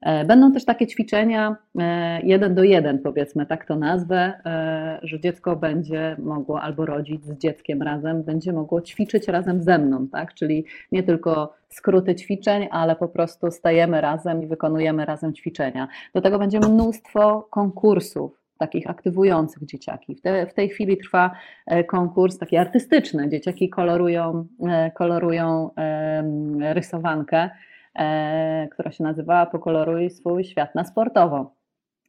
E, 0.00 0.24
będą 0.24 0.52
też 0.52 0.64
takie 0.64 0.86
ćwiczenia 0.86 1.56
e, 1.78 2.20
jeden 2.22 2.54
do 2.54 2.64
jeden, 2.64 2.98
powiedzmy, 2.98 3.46
tak 3.46 3.64
to 3.64 3.76
nazwę, 3.76 4.32
e, 4.46 4.98
że 5.02 5.20
dziecko 5.20 5.56
będzie 5.56 6.16
mogło, 6.18 6.60
albo 6.62 6.86
rodzic 6.86 7.24
z 7.24 7.38
dzieckiem 7.38 7.82
razem, 7.82 8.22
będzie 8.22 8.52
mogło 8.52 8.80
ćwiczyć 8.80 9.28
razem 9.28 9.62
ze 9.62 9.78
mną, 9.78 10.08
tak? 10.08 10.34
Czyli 10.34 10.64
nie 10.92 11.02
tylko 11.02 11.54
skróty 11.68 12.14
ćwiczeń, 12.14 12.68
ale 12.70 12.96
po 12.96 13.08
prostu 13.08 13.50
stajemy 13.50 14.00
razem 14.00 14.42
i 14.42 14.46
wykonujemy 14.46 15.04
razem 15.04 15.34
ćwiczenia. 15.34 15.88
Do 16.14 16.20
tego 16.20 16.38
będzie 16.38 16.60
mnóstwo 16.60 17.48
konkursów, 17.50 18.40
takich 18.58 18.90
aktywujących 18.90 19.64
dzieciaki. 19.64 20.14
W, 20.14 20.20
te, 20.20 20.46
w, 20.46 20.54
tej 20.54 20.68
chwili 20.68 20.96
trwa 20.96 21.30
konkurs 21.86 22.38
taki 22.38 22.56
artystyczny. 22.56 23.28
Dzieciaki 23.28 23.70
kolorują, 23.70 24.46
kolorują 24.94 25.70
rysowankę 26.60 27.50
która 28.72 28.92
się 28.92 29.04
nazywa 29.04 29.46
Pokoloruj 29.46 30.10
swój 30.10 30.44
świat 30.44 30.74
na 30.74 30.84
sportowo. 30.84 31.56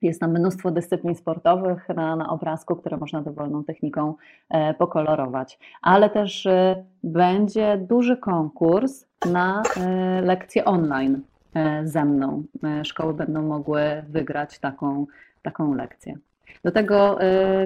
Jest 0.01 0.19
tam 0.19 0.31
mnóstwo 0.31 0.71
dyscyplin 0.71 1.15
sportowych 1.15 1.89
na, 1.89 2.15
na 2.15 2.29
obrazku, 2.29 2.75
które 2.75 2.97
można 2.97 3.21
dowolną 3.21 3.63
techniką 3.63 4.15
e, 4.49 4.73
pokolorować. 4.73 5.59
Ale 5.81 6.09
też 6.09 6.45
e, 6.45 6.83
będzie 7.03 7.77
duży 7.77 8.17
konkurs 8.17 9.05
na 9.31 9.63
lekcje 10.21 10.65
online 10.65 11.21
ze 11.83 12.05
mną. 12.05 12.43
Szkoły 12.83 13.13
będą 13.13 13.41
mogły 13.41 13.81
wygrać 14.09 14.59
taką, 14.59 15.05
taką 15.41 15.73
lekcję. 15.73 16.17
Do 16.63 16.71
tego 16.71 17.19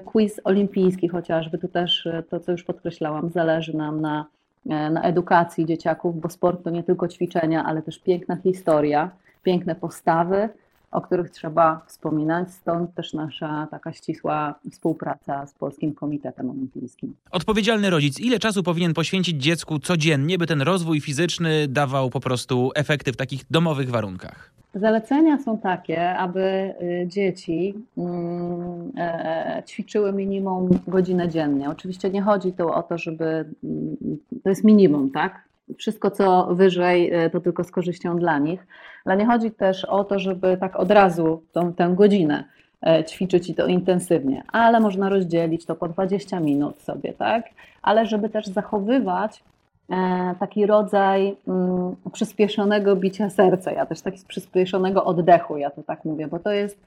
quiz 0.06 0.42
olimpijski 0.44 1.08
chociażby, 1.08 1.58
tu 1.58 1.68
też 1.68 2.08
to, 2.30 2.40
co 2.40 2.52
już 2.52 2.64
podkreślałam, 2.64 3.30
zależy 3.30 3.78
nam 3.78 4.02
na 4.02 4.26
E, 4.26 4.41
na 4.66 5.02
edukacji 5.02 5.66
dzieciaków, 5.66 6.20
bo 6.22 6.30
sport 6.30 6.64
to 6.64 6.70
nie 6.70 6.84
tylko 6.84 7.08
ćwiczenia, 7.08 7.64
ale 7.66 7.82
też 7.82 8.00
piękna 8.00 8.36
historia, 8.36 9.10
piękne 9.44 9.76
postawy, 9.76 10.50
o 10.92 11.02
których 11.02 11.30
trzeba 11.30 11.82
wspominać. 11.88 12.52
Stąd 12.52 12.94
też 12.94 13.14
nasza 13.14 13.68
taka 13.72 13.94
ścisła 13.94 14.56
współpraca 14.72 15.48
z 15.48 15.54
Polskim 15.54 15.94
Komitetem 15.94 16.50
Olimpijskim. 16.50 17.16
Odpowiedzialny 17.32 17.90
rodzic, 17.90 18.20
ile 18.20 18.40
czasu 18.40 18.64
powinien 18.64 18.94
poświęcić 18.94 19.44
dziecku 19.44 19.80
codziennie, 19.80 20.38
by 20.38 20.48
ten 20.48 20.62
rozwój 20.62 21.02
fizyczny 21.02 21.68
dawał 21.68 22.10
po 22.10 22.20
prostu 22.20 22.72
efekty 22.76 23.12
w 23.14 23.18
takich 23.18 23.42
domowych 23.50 23.90
warunkach? 23.90 24.52
Zalecenia 24.76 25.38
są 25.40 25.58
takie, 25.58 26.18
aby 26.18 26.74
y, 26.82 27.08
dzieci 27.08 27.74
mm, 27.98 28.92
e, 28.98 29.64
ćwiczyły 29.68 30.14
minimum 30.14 30.70
godzinę 30.88 31.30
dziennie. 31.30 31.70
Oczywiście 31.70 32.10
nie 32.10 32.22
chodzi 32.22 32.54
tu 32.54 32.70
o 32.70 32.84
to, 32.84 32.98
żeby 32.98 33.26
mm, 33.64 33.98
to 34.44 34.50
jest 34.50 34.64
minimum, 34.64 35.12
tak? 35.12 35.51
Wszystko, 35.78 36.12
co 36.12 36.56
wyżej, 36.56 37.26
y, 37.26 37.30
to 37.30 37.40
tylko 37.40 37.64
z 37.64 37.72
korzyścią 37.72 38.20
dla 38.20 38.40
nich. 38.40 38.68
Ale 39.06 39.18
nie 39.18 39.26
chodzi 39.26 39.52
też 39.52 39.86
o 39.86 40.04
to, 40.04 40.20
żeby 40.20 40.58
tak 40.58 40.76
od 40.76 40.92
razu 40.92 41.44
tą, 41.52 41.74
tę 41.74 41.94
godzinę 41.96 42.44
e, 42.82 43.04
ćwiczyć 43.04 43.50
i 43.50 43.56
to 43.56 43.68
intensywnie, 43.68 44.44
ale 44.52 44.80
można 44.80 45.10
rozdzielić 45.10 45.66
to 45.66 45.76
po 45.76 45.88
20 45.88 46.40
minut 46.40 46.82
sobie, 46.82 47.14
tak? 47.14 47.46
Ale 47.82 48.06
żeby 48.06 48.30
też 48.30 48.46
zachowywać 48.48 49.44
E, 49.92 50.36
taki 50.40 50.66
rodzaj 50.66 51.36
mm, 51.48 51.96
przyspieszonego 52.14 52.96
bicia 52.96 53.30
serca, 53.30 53.72
ja 53.72 53.86
też 53.86 54.02
taki 54.02 54.26
przyspieszonego 54.28 55.06
oddechu, 55.06 55.58
ja 55.58 55.70
to 55.70 55.84
tak 55.84 56.06
mówię, 56.06 56.28
bo 56.28 56.40
to 56.40 56.52
jest, 56.52 56.78
e, 56.78 56.86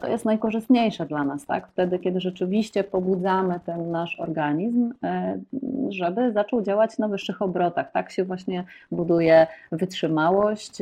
to 0.00 0.08
jest 0.08 0.24
najkorzystniejsze 0.24 1.06
dla 1.06 1.24
nas, 1.24 1.46
tak? 1.46 1.68
Wtedy, 1.68 1.98
kiedy 1.98 2.20
rzeczywiście 2.20 2.84
pobudzamy 2.84 3.60
ten 3.66 3.90
nasz 3.90 4.20
organizm, 4.20 4.92
e, 5.02 5.38
żeby 5.88 6.32
zaczął 6.32 6.62
działać 6.62 6.98
na 6.98 7.08
wyższych 7.08 7.42
obrotach. 7.42 7.92
Tak 7.92 8.10
się 8.10 8.24
właśnie 8.24 8.64
buduje 8.90 9.46
wytrzymałość 9.72 10.78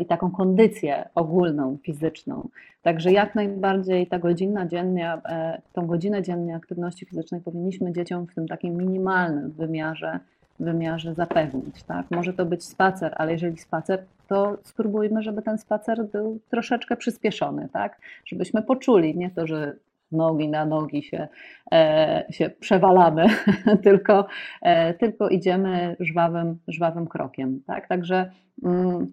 i 0.00 0.04
taką 0.04 0.30
kondycję 0.30 1.08
ogólną, 1.14 1.76
fizyczną. 1.82 2.48
Także 2.82 3.12
jak 3.12 3.34
najbardziej 3.34 4.06
ta 4.06 4.18
godzina 4.18 4.66
dziennie, 4.66 5.12
e, 5.12 5.60
tą 5.72 5.86
godzinę 5.86 6.22
dziennej 6.22 6.54
aktywności 6.54 7.06
fizycznej 7.06 7.40
powinniśmy 7.40 7.92
dzieciom 7.92 8.26
w 8.26 8.34
tym 8.34 8.48
takim 8.48 8.76
minimalnym 8.76 9.50
wymiarze, 9.50 10.20
wymiarze 10.60 11.14
zapewnić. 11.14 11.82
Tak? 11.82 12.10
Może 12.10 12.32
to 12.32 12.46
być 12.46 12.64
spacer, 12.64 13.14
ale 13.16 13.32
jeżeli 13.32 13.58
spacer, 13.58 14.04
to 14.28 14.58
spróbujmy, 14.64 15.22
żeby 15.22 15.42
ten 15.42 15.58
spacer 15.58 16.04
był 16.04 16.40
troszeczkę 16.50 16.96
przyspieszony, 16.96 17.68
tak? 17.72 18.00
żebyśmy 18.26 18.62
poczuli, 18.62 19.16
nie 19.18 19.30
to, 19.30 19.46
że 19.46 19.76
nogi 20.12 20.48
na 20.48 20.64
nogi 20.64 21.02
się, 21.02 21.28
e, 21.72 22.24
się 22.30 22.50
przewalamy, 22.50 23.26
tylko, 23.84 24.26
e, 24.62 24.94
tylko 24.94 25.28
idziemy 25.28 25.96
żwawym, 26.00 26.58
żwawym 26.68 27.06
krokiem. 27.06 27.60
Tak? 27.66 27.88
Także 27.88 28.30
mm, 28.64 29.06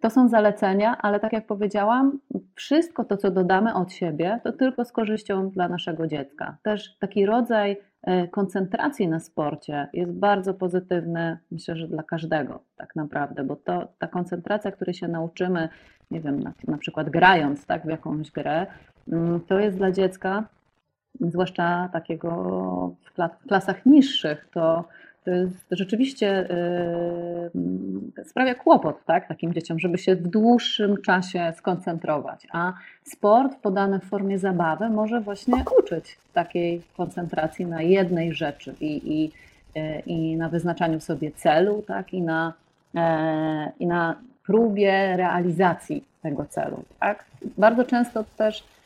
to 0.00 0.10
są 0.10 0.28
zalecenia, 0.28 0.96
ale 0.98 1.20
tak 1.20 1.32
jak 1.32 1.46
powiedziałam, 1.46 2.18
wszystko 2.54 3.04
to, 3.04 3.16
co 3.16 3.30
dodamy 3.30 3.74
od 3.74 3.92
siebie, 3.92 4.40
to 4.44 4.52
tylko 4.52 4.84
z 4.84 4.92
korzyścią 4.92 5.50
dla 5.50 5.68
naszego 5.68 6.06
dziecka. 6.06 6.56
Też 6.62 6.96
taki 6.98 7.26
rodzaj 7.26 7.76
e, 8.02 8.28
koncentracji 8.28 9.08
na 9.08 9.20
sporcie 9.20 9.88
jest 9.92 10.12
bardzo 10.12 10.54
pozytywny, 10.54 11.38
myślę, 11.50 11.76
że 11.76 11.88
dla 11.88 12.02
każdego 12.02 12.60
tak 12.76 12.96
naprawdę, 12.96 13.44
bo 13.44 13.56
to, 13.56 13.88
ta 13.98 14.06
koncentracja, 14.06 14.72
której 14.72 14.94
się 14.94 15.08
nauczymy, 15.08 15.68
nie 16.10 16.20
wiem, 16.20 16.40
na, 16.40 16.52
na 16.68 16.78
przykład 16.78 17.10
grając 17.10 17.66
tak, 17.66 17.82
w 17.82 17.88
jakąś 17.88 18.30
grę, 18.30 18.66
mm, 19.08 19.40
to 19.40 19.58
jest 19.58 19.76
dla 19.76 19.92
dziecka, 19.92 20.44
zwłaszcza 21.20 21.88
takiego 21.92 22.30
w 23.04 23.48
klasach 23.48 23.86
niższych, 23.86 24.48
to 24.52 24.84
jest 25.32 25.66
rzeczywiście 25.70 26.48
yy, 28.14 28.24
sprawia 28.24 28.54
kłopot 28.54 29.04
tak, 29.04 29.28
takim 29.28 29.54
dzieciom, 29.54 29.78
żeby 29.78 29.98
się 29.98 30.16
w 30.16 30.28
dłuższym 30.28 31.02
czasie 31.02 31.52
skoncentrować. 31.56 32.46
A 32.52 32.72
sport 33.04 33.56
podany 33.56 33.98
w 33.98 34.04
formie 34.04 34.38
zabawy 34.38 34.88
może 34.88 35.20
właśnie 35.20 35.64
uczyć 35.78 36.18
takiej 36.32 36.82
koncentracji 36.96 37.66
na 37.66 37.82
jednej 37.82 38.34
rzeczy 38.34 38.74
i, 38.80 39.14
i, 39.14 39.32
yy, 39.74 40.00
i 40.06 40.36
na 40.36 40.48
wyznaczaniu 40.48 41.00
sobie 41.00 41.30
celu, 41.30 41.84
tak, 41.86 42.14
i, 42.14 42.22
na, 42.22 42.52
yy, 42.94 43.00
i 43.80 43.86
na 43.86 44.16
próbie 44.46 45.16
realizacji 45.16 46.04
tego 46.22 46.44
celu. 46.44 46.82
Tak. 47.00 47.24
Bardzo 47.58 47.84
często 47.84 48.24
też 48.36 48.64
E, 48.64 48.79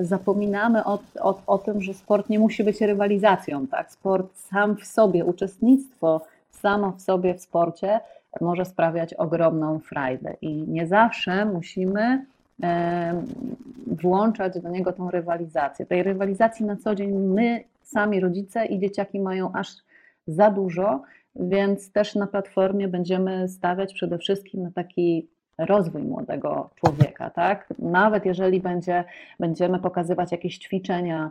zapominamy 0.00 0.84
o, 0.84 0.98
o, 1.20 1.40
o 1.46 1.58
tym, 1.58 1.82
że 1.82 1.94
sport 1.94 2.28
nie 2.28 2.38
musi 2.38 2.64
być 2.64 2.80
rywalizacją. 2.80 3.66
Tak? 3.66 3.92
Sport 3.92 4.36
sam 4.36 4.76
w 4.76 4.86
sobie, 4.86 5.24
uczestnictwo 5.24 6.20
samo 6.50 6.92
w 6.92 7.00
sobie 7.00 7.34
w 7.34 7.40
sporcie 7.40 8.00
może 8.40 8.64
sprawiać 8.64 9.14
ogromną 9.14 9.78
frajdę 9.78 10.36
i 10.40 10.54
nie 10.54 10.86
zawsze 10.86 11.44
musimy 11.44 12.24
e, 12.62 13.22
włączać 13.86 14.60
do 14.60 14.68
niego 14.68 14.92
tą 14.92 15.10
rywalizację. 15.10 15.86
Tej 15.86 16.02
rywalizacji 16.02 16.66
na 16.66 16.76
co 16.76 16.94
dzień 16.94 17.12
my, 17.12 17.64
sami 17.82 18.20
rodzice 18.20 18.66
i 18.66 18.78
dzieciaki 18.78 19.20
mają 19.20 19.52
aż 19.52 19.68
za 20.26 20.50
dużo, 20.50 21.02
więc 21.36 21.92
też 21.92 22.14
na 22.14 22.26
platformie 22.26 22.88
będziemy 22.88 23.48
stawiać 23.48 23.94
przede 23.94 24.18
wszystkim 24.18 24.62
na 24.62 24.70
taki 24.70 25.28
rozwój 25.66 26.02
młodego 26.02 26.70
człowieka, 26.74 27.30
tak? 27.30 27.74
Nawet 27.78 28.26
jeżeli 28.26 28.60
będzie, 28.60 29.04
będziemy 29.40 29.78
pokazywać 29.78 30.32
jakieś 30.32 30.58
ćwiczenia 30.58 31.30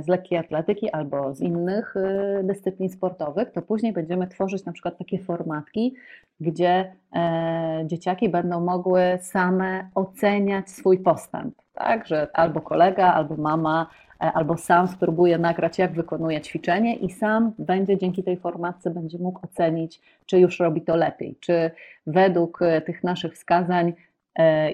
z 0.00 0.08
lekkiej 0.08 0.38
atletyki 0.38 0.90
albo 0.90 1.34
z 1.34 1.40
innych 1.40 1.96
e, 1.96 2.40
dyscyplin 2.44 2.88
sportowych, 2.88 3.50
to 3.52 3.62
później 3.62 3.92
będziemy 3.92 4.26
tworzyć 4.26 4.64
na 4.64 4.72
przykład 4.72 4.98
takie 4.98 5.18
formatki, 5.18 5.94
gdzie 6.40 6.92
e, 7.16 7.82
dzieciaki 7.86 8.28
będą 8.28 8.60
mogły 8.60 9.02
same 9.20 9.88
oceniać 9.94 10.70
swój 10.70 10.98
postęp, 10.98 11.54
tak? 11.74 12.06
Że 12.06 12.28
albo 12.32 12.60
kolega, 12.60 13.12
albo 13.12 13.36
mama 13.36 13.86
E, 14.22 14.32
albo 14.32 14.56
sam 14.56 14.88
spróbuje 14.88 15.38
nagrać, 15.38 15.78
jak 15.78 15.92
wykonuje 15.92 16.40
ćwiczenie 16.40 16.96
i 16.96 17.10
sam 17.10 17.52
będzie 17.58 17.98
dzięki 17.98 18.22
tej 18.22 18.36
formacji 18.36 18.90
będzie 18.90 19.18
mógł 19.18 19.40
ocenić, 19.42 20.00
czy 20.26 20.40
już 20.40 20.60
robi 20.60 20.80
to 20.82 20.96
lepiej, 20.96 21.36
czy 21.40 21.70
według 22.06 22.62
e, 22.62 22.80
tych 22.80 23.04
naszych 23.04 23.34
wskazań 23.34 23.92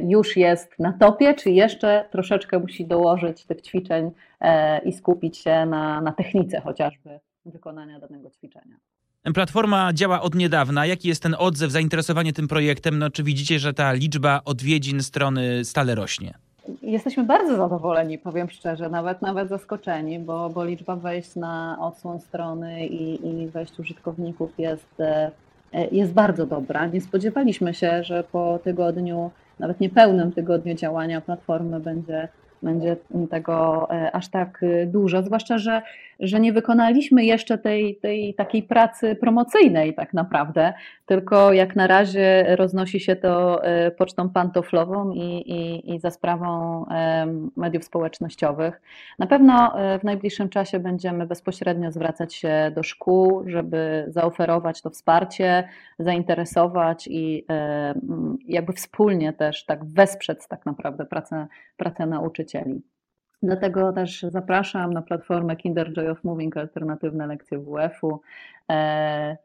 już 0.01 0.37
jest 0.37 0.79
na 0.79 0.93
topie, 0.93 1.35
czy 1.35 1.51
jeszcze 1.51 2.09
troszeczkę 2.11 2.59
musi 2.59 2.87
dołożyć 2.87 3.45
tych 3.45 3.63
ćwiczeń 3.63 4.11
i 4.85 4.93
skupić 4.93 5.39
się 5.39 5.67
na, 5.67 6.01
na 6.01 6.13
technice 6.13 6.61
chociażby 6.61 7.21
wykonania 7.47 8.01
danego 8.01 8.31
ćwiczenia. 8.31 8.77
Platforma 9.35 9.93
działa 9.93 10.21
od 10.21 10.35
niedawna. 10.35 10.87
Jaki 10.87 11.09
jest 11.09 11.23
ten 11.23 11.37
odzew, 11.39 11.71
zainteresowanie 11.71 12.33
tym 12.33 12.49
projektem? 12.49 12.99
No, 12.99 13.11
czy 13.11 13.23
widzicie, 13.23 13.59
że 13.59 13.75
ta 13.75 13.93
liczba 13.93 14.41
odwiedzin 14.45 15.03
strony 15.03 15.65
stale 15.65 15.95
rośnie? 15.95 16.35
Jesteśmy 16.83 17.25
bardzo 17.25 17.57
zadowoleni, 17.57 18.19
powiem 18.19 18.51
szczerze, 18.51 18.89
nawet 18.89 19.23
nawet 19.23 19.49
zaskoczeni, 19.49 20.19
bo, 20.19 20.51
bo 20.51 20.65
liczba 20.65 20.97
wejść 20.97 21.37
na 21.37 21.77
odsłon 21.81 22.21
strony 22.21 22.87
i, 22.87 23.29
i 23.29 23.49
wejść 23.49 23.79
użytkowników 23.79 24.51
jest, 24.59 25.01
e, 25.01 25.31
jest 25.93 26.13
bardzo 26.13 26.47
dobra. 26.47 26.87
Nie 26.87 27.01
spodziewaliśmy 27.01 27.75
się, 27.75 28.05
że 28.05 28.25
po 28.33 28.59
tygodniu, 28.65 29.31
nawet 29.59 29.81
niepełnym 29.81 30.33
tygodniu 30.33 30.75
działania 30.75 31.21
platformy 31.21 31.81
będzie 31.81 32.29
będzie 32.65 32.97
tego 33.31 33.87
e, 33.91 34.13
aż 34.13 34.29
tak 34.29 34.63
e, 34.63 34.87
dużo, 34.87 35.23
zwłaszcza, 35.23 35.59
że, 35.59 35.83
że 36.21 36.41
nie 36.41 36.53
wykonaliśmy 36.53 37.25
jeszcze 37.25 37.59
tej, 37.59 37.97
tej 37.97 38.35
takiej 38.35 38.63
pracy 38.63 39.17
promocyjnej 39.17 39.95
tak 39.95 40.15
naprawdę, 40.15 40.73
tylko 41.07 41.53
jak 41.53 41.77
na 41.77 41.87
razie 41.87 42.57
roznosi 42.57 43.01
się 43.01 43.17
to 43.17 43.65
e, 43.65 43.91
pocztą 43.91 44.29
pantoflową 44.31 45.13
i, 45.13 45.21
i, 45.21 45.95
i 45.95 46.01
za 46.01 46.11
sprawą 46.11 46.85
mediów 47.57 47.85
społecznościowych. 47.85 48.81
Na 49.19 49.27
pewno 49.27 49.75
w 50.01 50.05
najbliższym 50.05 50.49
czasie 50.49 50.79
będziemy 50.79 51.27
bezpośrednio 51.27 51.93
zwracać 51.93 52.35
się 52.35 52.73
do 52.75 52.83
szkół, 52.83 53.43
żeby 53.47 54.05
zaoferować 54.09 54.83
to 54.83 54.91
wsparcie, 54.91 55.69
zainteresować 55.99 57.09
i 57.11 57.47
jakby 58.47 58.73
wspólnie 58.73 59.33
też 59.33 59.65
tak 59.65 59.85
wesprzeć 59.85 60.39
tak 60.49 60.67
naprawdę 60.67 61.07
pracę, 61.07 61.47
pracę 61.77 62.07
nauczycieli. 62.07 62.94
Dlatego 63.45 63.93
też 63.93 64.23
zapraszam 64.29 64.93
na 64.93 65.03
platformę 65.03 65.57
Kinder 65.57 65.93
Joy 65.93 66.11
of 66.11 66.25
Moving 66.25 66.57
alternatywne 66.57 67.27
lekcje 67.27 67.59
WF-u. 67.59 68.21
E, 68.71 69.37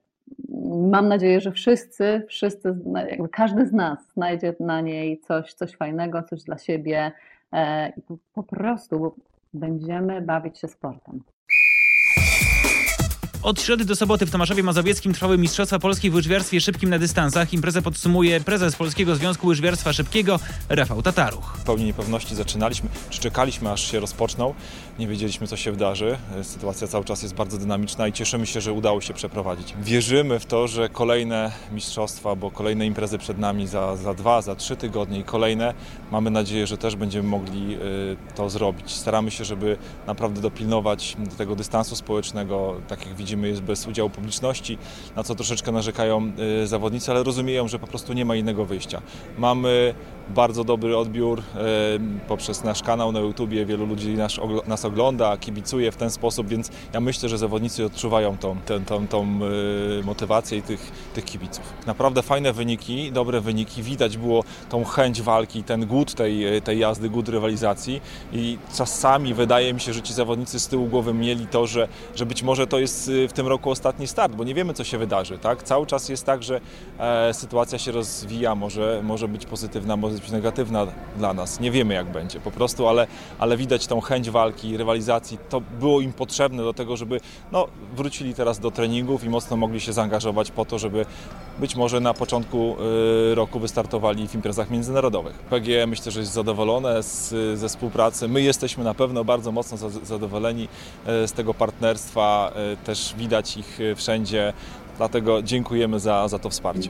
mam 0.91 1.07
nadzieję, 1.07 1.41
że 1.41 1.51
wszyscy, 1.51 2.25
wszyscy, 2.27 2.77
jakby 3.09 3.29
każdy 3.29 3.67
z 3.67 3.73
nas 3.73 3.99
znajdzie 4.13 4.55
na 4.59 4.81
niej 4.81 5.19
coś, 5.19 5.53
coś 5.53 5.75
fajnego, 5.75 6.23
coś 6.23 6.43
dla 6.43 6.57
siebie 6.57 7.11
e, 7.51 7.89
i 7.89 8.01
po 8.33 8.43
prostu 8.43 9.15
będziemy 9.53 10.21
bawić 10.21 10.59
się 10.59 10.67
sportem. 10.67 11.21
Od 13.43 13.61
środy 13.61 13.85
do 13.85 13.95
soboty 13.95 14.25
w 14.25 14.31
Tomaszowie 14.31 14.63
Mazowieckim 14.63 15.13
trwały 15.13 15.37
Mistrzostwa 15.37 15.79
Polski 15.79 16.09
w 16.09 16.13
łyżwiarstwie 16.13 16.61
szybkim 16.61 16.89
na 16.89 16.99
dystansach. 16.99 17.53
Imprezę 17.53 17.81
podsumuje 17.81 18.41
prezes 18.41 18.75
Polskiego 18.75 19.15
Związku 19.15 19.47
Łyżwiarstwa 19.47 19.93
Szybkiego 19.93 20.39
Rafał 20.69 21.01
Tataruch. 21.01 21.57
W 21.57 21.63
pełni 21.63 21.85
niepewności 21.85 22.35
zaczynaliśmy, 22.35 22.89
czy 23.09 23.19
czekaliśmy 23.19 23.71
aż 23.71 23.91
się 23.91 23.99
rozpoczną. 23.99 24.53
Nie 24.99 25.07
wiedzieliśmy 25.07 25.47
co 25.47 25.57
się 25.57 25.71
wydarzy. 25.71 26.17
Sytuacja 26.43 26.87
cały 26.87 27.05
czas 27.05 27.21
jest 27.21 27.35
bardzo 27.35 27.57
dynamiczna 27.57 28.07
i 28.07 28.13
cieszymy 28.13 28.45
się, 28.45 28.61
że 28.61 28.73
udało 28.73 29.01
się 29.01 29.13
przeprowadzić. 29.13 29.73
Wierzymy 29.81 30.39
w 30.39 30.45
to, 30.45 30.67
że 30.67 30.89
kolejne 30.89 31.51
mistrzostwa, 31.71 32.35
bo 32.35 32.51
kolejne 32.51 32.85
imprezy 32.85 33.17
przed 33.17 33.37
nami 33.37 33.67
za, 33.67 33.95
za 33.95 34.13
dwa, 34.13 34.41
za 34.41 34.55
trzy 34.55 34.75
tygodnie 34.75 35.19
i 35.19 35.23
kolejne, 35.23 35.73
mamy 36.11 36.31
nadzieję, 36.31 36.67
że 36.67 36.77
też 36.77 36.95
będziemy 36.95 37.27
mogli 37.27 37.73
y, 37.73 37.77
to 38.35 38.49
zrobić. 38.49 38.91
Staramy 38.91 39.31
się, 39.31 39.45
żeby 39.45 39.77
naprawdę 40.07 40.41
dopilnować 40.41 41.17
do 41.19 41.35
tego 41.35 41.55
dystansu 41.55 41.95
społecznego, 41.95 42.75
tak 42.87 43.05
jak 43.05 43.15
widzimy 43.29 43.47
jest 43.47 43.61
bez 43.61 43.87
udziału 43.87 44.09
publiczności, 44.09 44.77
na 45.15 45.23
co 45.23 45.35
troszeczkę 45.35 45.71
narzekają 45.71 46.31
y, 46.63 46.67
zawodnicy, 46.67 47.11
ale 47.11 47.23
rozumieją, 47.23 47.67
że 47.67 47.79
po 47.79 47.87
prostu 47.87 48.13
nie 48.13 48.25
ma 48.25 48.35
innego 48.35 48.65
wyjścia. 48.65 49.01
Mamy 49.37 49.93
bardzo 50.29 50.63
dobry 50.63 50.97
odbiór 50.97 51.39
y, 51.39 51.43
poprzez 52.27 52.63
nasz 52.63 52.83
kanał 52.83 53.11
na 53.11 53.19
YouTubie, 53.19 53.65
wielu 53.65 53.85
ludzi 53.85 54.09
nas, 54.09 54.33
nas 54.67 54.85
ogląda, 54.85 55.37
kibicuje 55.37 55.91
w 55.91 55.95
ten 55.95 56.09
sposób, 56.11 56.47
więc 56.47 56.69
ja 56.93 56.99
myślę, 56.99 57.29
że 57.29 57.37
zawodnicy 57.37 57.85
odczuwają 57.85 58.37
tą, 58.37 58.57
tą, 58.65 58.85
tą, 58.85 59.07
tą 59.07 59.39
y, 59.99 60.03
motywację 60.03 60.57
i 60.57 60.61
tych, 60.61 60.91
tych 61.13 61.25
kibiców. 61.25 61.63
Naprawdę 61.85 62.21
fajne 62.21 62.53
wyniki, 62.53 63.11
dobre 63.11 63.41
wyniki, 63.41 63.83
widać 63.83 64.17
było 64.17 64.43
tą 64.69 64.83
chęć 64.83 65.21
walki, 65.21 65.63
ten 65.63 65.85
głód 65.85 66.13
tej, 66.13 66.61
tej 66.61 66.79
jazdy, 66.79 67.09
głód 67.09 67.29
rywalizacji 67.29 68.01
i 68.33 68.57
czasami 68.77 69.33
wydaje 69.33 69.73
mi 69.73 69.79
się, 69.79 69.93
że 69.93 70.01
ci 70.01 70.13
zawodnicy 70.13 70.59
z 70.59 70.67
tyłu 70.67 70.87
głowy 70.87 71.13
mieli 71.13 71.47
to, 71.47 71.67
że, 71.67 71.87
że 72.15 72.25
być 72.25 72.43
może 72.43 72.67
to 72.67 72.79
jest 72.79 73.11
w 73.27 73.33
tym 73.33 73.47
roku 73.47 73.71
ostatni 73.71 74.07
start, 74.07 74.35
bo 74.35 74.43
nie 74.43 74.53
wiemy, 74.53 74.73
co 74.73 74.83
się 74.83 74.97
wydarzy. 74.97 75.37
Tak? 75.37 75.63
Cały 75.63 75.85
czas 75.85 76.09
jest 76.09 76.25
tak, 76.25 76.43
że 76.43 76.61
e, 76.99 77.33
sytuacja 77.33 77.79
się 77.79 77.91
rozwija, 77.91 78.55
może, 78.55 79.01
może 79.03 79.27
być 79.27 79.45
pozytywna, 79.45 79.97
może 79.97 80.15
być 80.15 80.31
negatywna 80.31 80.87
dla 81.17 81.33
nas. 81.33 81.59
Nie 81.59 81.71
wiemy, 81.71 81.93
jak 81.93 82.11
będzie 82.11 82.39
po 82.39 82.51
prostu, 82.51 82.87
ale, 82.87 83.07
ale 83.39 83.57
widać 83.57 83.87
tą 83.87 84.01
chęć 84.01 84.29
walki, 84.29 84.77
rywalizacji. 84.77 85.37
To 85.49 85.61
było 85.79 86.01
im 86.01 86.13
potrzebne 86.13 86.63
do 86.63 86.73
tego, 86.73 86.97
żeby 86.97 87.19
no, 87.51 87.67
wrócili 87.95 88.33
teraz 88.33 88.59
do 88.59 88.71
treningów 88.71 89.23
i 89.23 89.29
mocno 89.29 89.57
mogli 89.57 89.81
się 89.81 89.93
zaangażować 89.93 90.51
po 90.51 90.65
to, 90.65 90.79
żeby 90.79 91.05
być 91.59 91.75
może 91.75 91.99
na 91.99 92.13
początku 92.13 92.75
y, 93.31 93.35
roku 93.35 93.59
wystartowali 93.59 94.27
w 94.27 94.35
imprezach 94.35 94.69
międzynarodowych. 94.69 95.33
PGE 95.33 95.87
myślę, 95.87 96.11
że 96.11 96.19
jest 96.19 96.31
zadowolone 96.31 97.03
z, 97.03 97.29
ze 97.59 97.69
współpracy. 97.69 98.27
My 98.27 98.41
jesteśmy 98.41 98.83
na 98.83 98.93
pewno 98.93 99.23
bardzo 99.23 99.51
mocno 99.51 99.89
zadowoleni 100.03 100.63
y, 101.23 101.27
z 101.27 101.31
tego 101.31 101.53
partnerstwa. 101.53 102.51
Y, 102.73 102.85
też 102.85 103.08
widać 103.17 103.57
ich 103.57 103.79
wszędzie, 103.95 104.53
dlatego 104.97 105.41
dziękujemy 105.41 105.99
za, 105.99 106.27
za 106.27 106.39
to 106.39 106.49
wsparcie. 106.49 106.89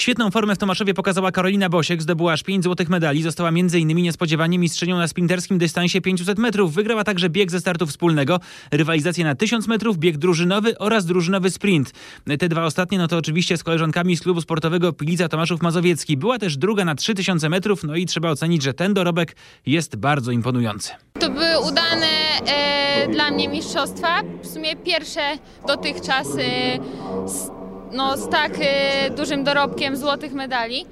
Świetną 0.00 0.30
formę 0.30 0.54
w 0.54 0.58
Tomaszowie 0.58 0.94
pokazała 0.94 1.32
Karolina 1.32 1.68
Bosiek, 1.68 2.02
zdobyła 2.02 2.32
aż 2.32 2.42
5 2.42 2.64
złotych 2.64 2.88
medali, 2.88 3.22
została 3.22 3.48
m.in. 3.48 3.96
niespodziewanie 3.96 4.58
mistrzynią 4.58 4.98
na 4.98 5.08
sprinterskim 5.08 5.58
dystansie 5.58 6.00
500 6.00 6.38
metrów, 6.38 6.74
wygrała 6.74 7.04
także 7.04 7.30
bieg 7.30 7.50
ze 7.50 7.60
startu 7.60 7.86
wspólnego, 7.86 8.40
rywalizację 8.70 9.24
na 9.24 9.34
1000 9.34 9.68
metrów, 9.68 9.98
bieg 9.98 10.18
drużynowy 10.18 10.78
oraz 10.78 11.06
drużynowy 11.06 11.50
sprint. 11.50 11.92
Te 12.38 12.48
dwa 12.48 12.64
ostatnie 12.64 12.98
no 12.98 13.08
to 13.08 13.16
oczywiście 13.16 13.56
z 13.56 13.62
koleżankami 13.62 14.16
z 14.16 14.20
klubu 14.20 14.40
sportowego 14.40 14.92
Pilica 14.92 15.28
Tomaszów 15.28 15.62
Mazowiecki. 15.62 16.16
Była 16.16 16.38
też 16.38 16.56
druga 16.56 16.84
na 16.84 16.94
3000 16.94 17.48
metrów, 17.48 17.84
no 17.84 17.96
i 17.96 18.06
trzeba 18.06 18.30
ocenić, 18.30 18.62
że 18.62 18.74
ten 18.74 18.94
dorobek 18.94 19.36
jest 19.66 19.96
bardzo 19.96 20.32
imponujący. 20.32 20.92
To 21.20 21.30
były 21.30 21.60
udane 21.68 22.06
e, 22.46 23.08
dla 23.08 23.30
mnie 23.30 23.48
mistrzostwa, 23.48 24.22
w 24.42 24.46
sumie 24.46 24.76
pierwsze 24.76 25.38
dotychczas 25.66 26.28
e, 26.38 27.59
no, 27.92 28.16
z 28.16 28.28
tak 28.28 28.52
e, 28.60 29.10
dużym 29.10 29.44
dorobkiem 29.44 29.96
złotych 29.96 30.32
medali, 30.32 30.86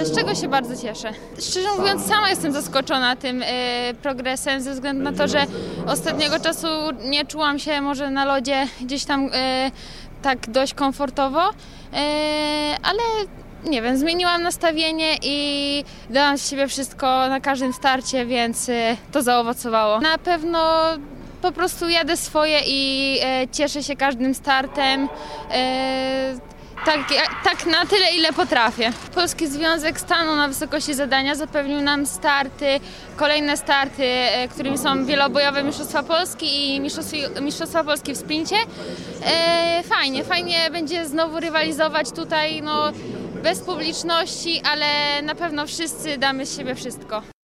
e, 0.00 0.04
z 0.04 0.16
czego 0.16 0.34
się 0.34 0.48
bardzo 0.48 0.76
cieszę. 0.76 1.12
Szczerze 1.40 1.68
mówiąc, 1.78 2.06
sama 2.06 2.30
jestem 2.30 2.52
zaskoczona 2.52 3.16
tym 3.16 3.42
e, 3.42 3.46
progresem, 4.02 4.60
ze 4.60 4.72
względu 4.72 5.02
na 5.02 5.12
to, 5.12 5.28
że 5.28 5.46
ostatniego 5.86 6.40
czasu 6.40 6.66
nie 7.04 7.24
czułam 7.24 7.58
się 7.58 7.80
może 7.80 8.10
na 8.10 8.24
lodzie 8.24 8.66
gdzieś 8.80 9.04
tam 9.04 9.30
tak 10.22 10.50
dość 10.50 10.74
komfortowo, 10.74 11.40
ale 12.82 13.02
nie 13.64 13.82
wiem, 13.82 13.96
zmieniłam 13.96 14.42
nastawienie 14.42 15.16
i 15.22 15.84
dałam 16.10 16.38
z 16.38 16.50
siebie 16.50 16.68
wszystko 16.68 17.06
na 17.06 17.40
każdym 17.40 17.72
starcie, 17.72 18.26
więc 18.26 18.70
to 19.12 19.22
zaowocowało. 19.22 20.00
Na 20.00 20.18
pewno 20.18 20.88
po 21.42 21.52
prostu 21.52 21.88
jadę 21.88 22.16
swoje 22.16 22.60
i 22.66 23.18
e, 23.22 23.48
cieszę 23.52 23.82
się 23.82 23.96
każdym 23.96 24.34
startem. 24.34 25.08
E, 25.50 26.38
tak, 26.84 27.00
tak 27.44 27.66
na 27.66 27.86
tyle, 27.86 28.10
ile 28.16 28.32
potrafię. 28.32 28.92
Polski 29.14 29.46
Związek 29.46 30.00
stanął 30.00 30.36
na 30.36 30.48
wysokości 30.48 30.94
zadania, 30.94 31.34
zapewnił 31.34 31.80
nam 31.80 32.06
starty, 32.06 32.80
kolejne 33.16 33.56
starty, 33.56 34.04
e, 34.04 34.48
którymi 34.48 34.78
są 34.78 35.04
wielobojowe 35.04 35.62
Mistrzostwa 35.62 36.02
Polski 36.02 36.76
i 36.76 36.80
Mistrzostwa, 37.40 37.84
Polski 37.84 38.12
w 38.12 38.16
sprincie. 38.16 38.56
E, 39.26 39.82
fajnie, 39.82 40.24
fajnie 40.24 40.70
będzie 40.70 41.06
znowu 41.06 41.40
rywalizować 41.40 42.10
tutaj, 42.10 42.62
no 42.62 42.92
bez 43.42 43.60
publiczności, 43.60 44.62
ale 44.64 45.22
na 45.22 45.34
pewno 45.34 45.66
wszyscy 45.66 46.18
damy 46.18 46.46
z 46.46 46.56
siebie 46.56 46.74
wszystko. 46.74 47.37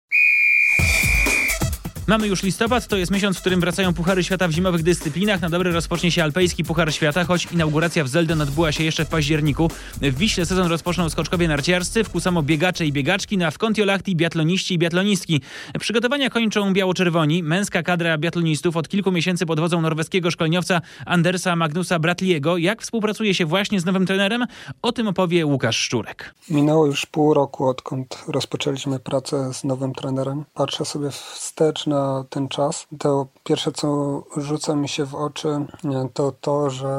Mamy 2.07 2.27
już 2.27 2.43
listopad, 2.43 2.87
to 2.87 2.97
jest 2.97 3.13
miesiąc, 3.13 3.37
w 3.37 3.41
którym 3.41 3.61
wracają 3.61 3.95
Puchary 3.95 4.25
Świata 4.25 4.49
w 4.49 4.51
zimowych 4.53 4.83
dyscyplinach. 4.83 5.41
Na 5.41 5.51
dobre 5.51 5.73
rozpocznie 5.73 6.11
się 6.11 6.23
Alpejski 6.23 6.65
Puchar 6.65 6.95
Świata, 6.95 7.25
choć 7.25 7.49
inauguracja 7.53 8.05
w 8.05 8.09
Zelden 8.09 8.41
odbyła 8.41 8.73
się 8.73 8.85
jeszcze 8.85 9.05
w 9.05 9.09
październiku. 9.09 9.71
W 10.03 10.19
Wiśle 10.19 10.47
sezon 10.47 10.67
rozpoczną 10.67 11.11
skoczkowie 11.11 11.49
narciarscy, 11.49 12.05
w 12.05 12.11
Kusamo 12.11 12.43
biegacze 12.43 12.87
i 12.87 12.93
biegaczki, 12.93 13.39
na 13.39 13.51
w 13.51 13.59
Kontiolahti 13.59 14.17
biatloniści 14.17 14.75
i 14.75 14.79
biatlonistki. 14.79 15.41
Przygotowania 15.81 16.31
kończą 16.31 16.73
biało-czerwoni. 16.73 17.43
Męska 17.43 17.83
kadra 17.83 18.19
biatlonistów 18.19 18.77
od 18.77 18.89
kilku 18.89 19.13
miesięcy 19.13 19.47
pod 19.47 19.61
wodzą 19.61 19.81
norweskiego 19.81 20.31
szkoleniowca 20.31 20.81
Andersa 21.07 21.57
Magnusa 21.57 21.99
Bratliego. 21.99 22.57
Jak 22.57 22.83
współpracuje 22.83 23.35
się 23.35 23.47
właśnie 23.47 23.81
z 23.81 23.85
nowym 23.85 24.07
trenerem? 24.07 24.45
O 24.83 24.93
tym 24.93 25.09
opowie 25.09 25.47
Łukasz 25.47 25.77
Szczurek. 25.77 26.35
Minęło 26.51 26.87
już 26.87 27.07
pół 27.07 27.35
roku, 27.35 27.69
odkąd 27.69 28.25
rozpoczęliśmy 28.29 28.99
pracę 28.99 29.55
z 29.55 29.65
nowym 29.65 29.93
trenerem. 29.93 30.45
Patrzę 30.55 30.85
sobie 30.85 31.11
wstecz 31.11 31.87
na 31.95 32.25
ten 32.31 32.49
czas, 32.49 32.87
to 32.99 33.27
pierwsze 33.45 33.73
co 33.73 34.23
rzuca 34.37 34.75
mi 34.77 34.89
się 34.89 35.05
w 35.07 35.15
oczy 35.15 35.67
to 36.15 36.33
to, 36.41 36.71
że 36.71 36.97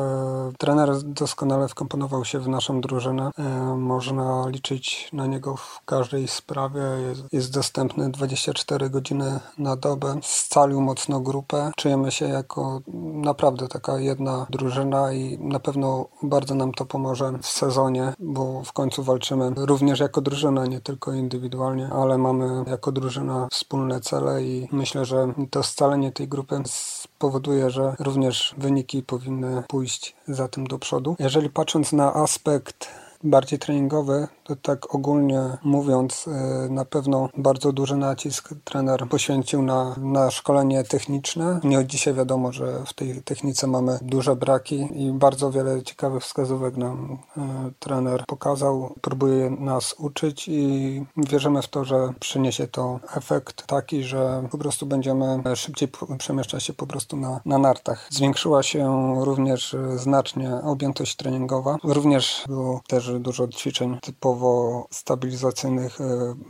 trener 0.57 1.03
doskonale 1.03 1.67
wkomponował 1.67 2.25
się 2.25 2.39
w 2.39 2.47
naszą 2.47 2.81
drużynę. 2.81 3.31
E, 3.39 3.43
można 3.75 4.49
liczyć 4.49 5.09
na 5.13 5.27
niego 5.27 5.55
w 5.55 5.81
każdej 5.85 6.27
sprawie. 6.27 6.81
Jest, 7.09 7.33
jest 7.33 7.53
dostępny 7.53 8.09
24 8.09 8.89
godziny 8.89 9.39
na 9.57 9.75
dobę. 9.75 10.19
Scalił 10.23 10.81
mocno 10.81 11.19
grupę. 11.19 11.71
Czujemy 11.77 12.11
się 12.11 12.27
jako 12.27 12.81
naprawdę 13.13 13.67
taka 13.67 13.99
jedna 13.99 14.47
drużyna 14.49 15.13
i 15.13 15.37
na 15.39 15.59
pewno 15.59 16.05
bardzo 16.23 16.55
nam 16.55 16.71
to 16.71 16.85
pomoże 16.85 17.31
w 17.41 17.47
sezonie, 17.47 18.13
bo 18.19 18.63
w 18.63 18.73
końcu 18.73 19.03
walczymy 19.03 19.51
również 19.57 19.99
jako 19.99 20.21
drużyna, 20.21 20.65
nie 20.65 20.81
tylko 20.81 21.13
indywidualnie, 21.13 21.89
ale 21.93 22.17
mamy 22.17 22.63
jako 22.67 22.91
drużyna 22.91 23.47
wspólne 23.51 24.01
cele 24.01 24.43
i 24.43 24.67
myślę, 24.71 24.84
że 24.93 25.33
to 25.49 25.63
scalenie 25.63 26.11
tej 26.11 26.27
grupy 26.27 26.61
spowoduje, 26.65 27.69
że 27.69 27.95
również 27.99 28.55
wyniki 28.57 29.03
powinny 29.03 29.63
pójść 29.67 30.15
za 30.27 30.47
tym 30.47 30.67
do 30.67 30.79
przodu. 30.79 31.15
Jeżeli 31.19 31.49
patrząc 31.49 31.93
na 31.93 32.13
aspekt 32.13 33.04
bardziej 33.25 33.59
treningowy, 33.59 34.27
to 34.43 34.55
tak 34.55 34.95
ogólnie 34.95 35.41
mówiąc, 35.63 36.27
y, 36.27 36.69
na 36.69 36.85
pewno 36.85 37.29
bardzo 37.37 37.73
duży 37.73 37.97
nacisk 37.97 38.49
trener 38.63 39.07
poświęcił 39.09 39.61
na, 39.61 39.95
na 39.97 40.31
szkolenie 40.31 40.83
techniczne. 40.83 41.59
Nie 41.63 41.79
od 41.79 41.85
dzisiaj 41.85 42.13
wiadomo, 42.13 42.51
że 42.51 42.83
w 42.85 42.93
tej 42.93 43.21
technice 43.21 43.67
mamy 43.67 43.99
duże 44.01 44.35
braki 44.35 44.87
i 44.95 45.11
bardzo 45.11 45.51
wiele 45.51 45.83
ciekawych 45.83 46.23
wskazówek 46.23 46.77
nam 46.77 47.17
y, 47.37 47.39
trener 47.79 48.23
pokazał. 48.27 48.93
Próbuje 49.01 49.49
nas 49.49 49.95
uczyć 49.97 50.47
i 50.47 51.05
wierzymy 51.17 51.61
w 51.61 51.67
to, 51.67 51.85
że 51.85 52.13
przyniesie 52.19 52.67
to 52.67 52.99
efekt 53.15 53.67
taki, 53.67 54.03
że 54.03 54.47
po 54.51 54.57
prostu 54.57 54.85
będziemy 54.85 55.41
szybciej 55.55 55.89
przemieszczać 56.17 56.63
się 56.63 56.73
po 56.73 56.87
prostu 56.87 57.17
na, 57.17 57.41
na 57.45 57.57
nartach. 57.57 58.07
Zwiększyła 58.09 58.63
się 58.63 59.13
również 59.19 59.75
znacznie 59.95 60.53
objętość 60.63 61.15
treningowa. 61.15 61.77
Również 61.83 62.43
było 62.47 62.81
też 62.87 63.14
dużo 63.19 63.47
ćwiczeń 63.47 63.97
typowo 64.01 64.85
stabilizacyjnych 64.91 66.01
e, 66.01 66.05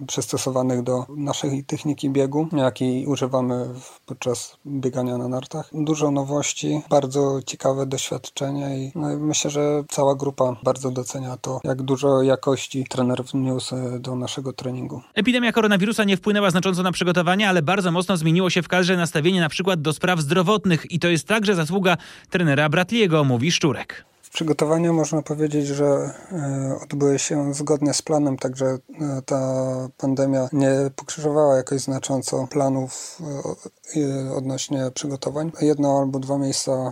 przystosowanych 0.08 0.84
do 0.84 1.06
naszej 1.10 1.64
techniki 1.64 2.10
biegu, 2.10 2.48
jakiej 2.54 3.06
używamy 3.06 3.70
podczas 4.06 4.58
biegania 4.68 5.18
na 5.18 5.28
nartach. 5.28 5.70
Dużo 5.74 6.12
nowości, 6.12 6.82
bardzo 6.90 7.40
ciekawe 7.46 7.86
doświadczenie 7.86 8.78
i 8.78 8.92
no, 8.96 9.20
myślę, 9.20 9.52
że 9.52 9.84
cała 9.90 10.16
grupa 10.16 10.56
bardzo 10.64 10.92
docenia 10.92 11.38
to, 11.38 11.60
jak 11.64 11.82
dużo 11.82 12.22
jakości 12.22 12.86
trener 12.90 13.24
wniósł 13.24 13.76
e, 13.76 14.00
do 14.00 14.16
naszego 14.16 14.54
treningu. 14.54 15.02
Epidemia 15.14 15.52
koronawirusa 15.52 16.04
nie 16.04 16.18
wpłynęła 16.18 16.52
znacząco 16.52 16.84
na 16.84 16.92
przygotowania, 16.92 17.50
ale 17.50 17.62
bardzo 17.62 17.92
mocno 17.92 18.18
zmieniło 18.18 18.50
się 18.50 18.62
w 18.62 18.68
kadrze 18.68 18.98
nastawienie 18.98 19.40
na 19.40 19.50
przykład 19.50 19.82
do 19.82 19.94
spraw 19.94 20.20
zdrowotnych 20.20 20.92
i 20.92 21.00
to 21.00 21.08
jest 21.08 21.28
także 21.28 21.56
zasługa 21.56 21.98
trenera 22.30 22.70
Bratliego, 22.70 23.24
mówi 23.24 23.52
Szczurek. 23.52 24.06
Przygotowania 24.36 24.94
można 24.94 25.22
powiedzieć, 25.22 25.68
że 25.68 25.86
e, 25.86 26.80
odbyły 26.84 27.20
się 27.20 27.54
zgodnie 27.54 27.94
z 27.94 28.02
planem, 28.02 28.38
także 28.38 28.66
e, 28.66 28.78
ta 29.26 29.64
pandemia 29.98 30.50
nie 30.54 30.72
pokrzyżowała 30.96 31.56
jakoś 31.58 31.82
znacząco 31.82 32.48
planów 32.48 33.22
e, 33.96 34.34
odnośnie 34.34 34.92
przygotowań. 34.94 35.52
Jedno 35.62 36.00
albo 36.00 36.20
dwa 36.20 36.38
miejsca 36.38 36.92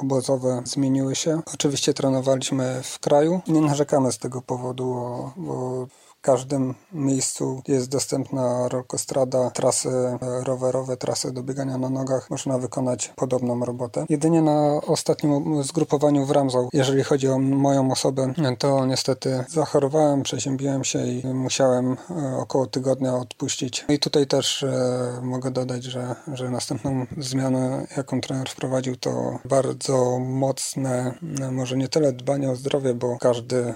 obozowe 0.00 0.62
zmieniły 0.64 1.14
się. 1.14 1.40
Oczywiście 1.54 1.94
trenowaliśmy 1.94 2.80
w 2.82 2.98
kraju. 2.98 3.40
Nie 3.46 3.60
narzekamy 3.60 4.12
z 4.12 4.18
tego 4.18 4.42
powodu, 4.42 4.96
bo 5.36 5.86
w 6.18 6.20
każdym 6.20 6.74
miejscu 6.92 7.62
jest 7.68 7.88
dostępna 7.88 8.68
rolkostrada, 8.68 9.50
trasy 9.50 9.90
rowerowe, 10.20 10.96
trasy 10.96 11.32
do 11.32 11.42
biegania 11.42 11.78
na 11.78 11.90
nogach. 11.90 12.30
Można 12.30 12.58
wykonać 12.58 13.12
podobną 13.16 13.64
robotę. 13.64 14.06
Jedynie 14.08 14.42
na 14.42 14.80
ostatnim 14.86 15.62
zgrupowaniu 15.62 16.26
w 16.26 16.30
Ramzał, 16.30 16.68
jeżeli 16.72 17.02
chodzi 17.02 17.28
o 17.28 17.38
moją 17.38 17.92
osobę, 17.92 18.32
to 18.58 18.86
niestety 18.86 19.44
zachorowałem, 19.48 20.22
przeziębiłem 20.22 20.84
się 20.84 21.06
i 21.06 21.26
musiałem 21.26 21.96
e, 22.10 22.36
około 22.36 22.66
tygodnia 22.66 23.16
odpuścić. 23.16 23.84
I 23.88 23.98
tutaj 23.98 24.26
też 24.26 24.62
e, 24.62 25.20
mogę 25.22 25.50
dodać, 25.50 25.84
że, 25.84 26.14
że 26.32 26.50
następną 26.50 27.06
zmianę, 27.18 27.86
jaką 27.96 28.20
trener 28.20 28.48
wprowadził, 28.48 28.96
to 28.96 29.38
bardzo 29.44 30.18
mocne, 30.18 31.14
może 31.52 31.76
nie 31.76 31.88
tyle 31.88 32.12
dbanie 32.12 32.50
o 32.50 32.56
zdrowie, 32.56 32.94
bo 32.94 33.18
każdy 33.18 33.56
e, 33.56 33.74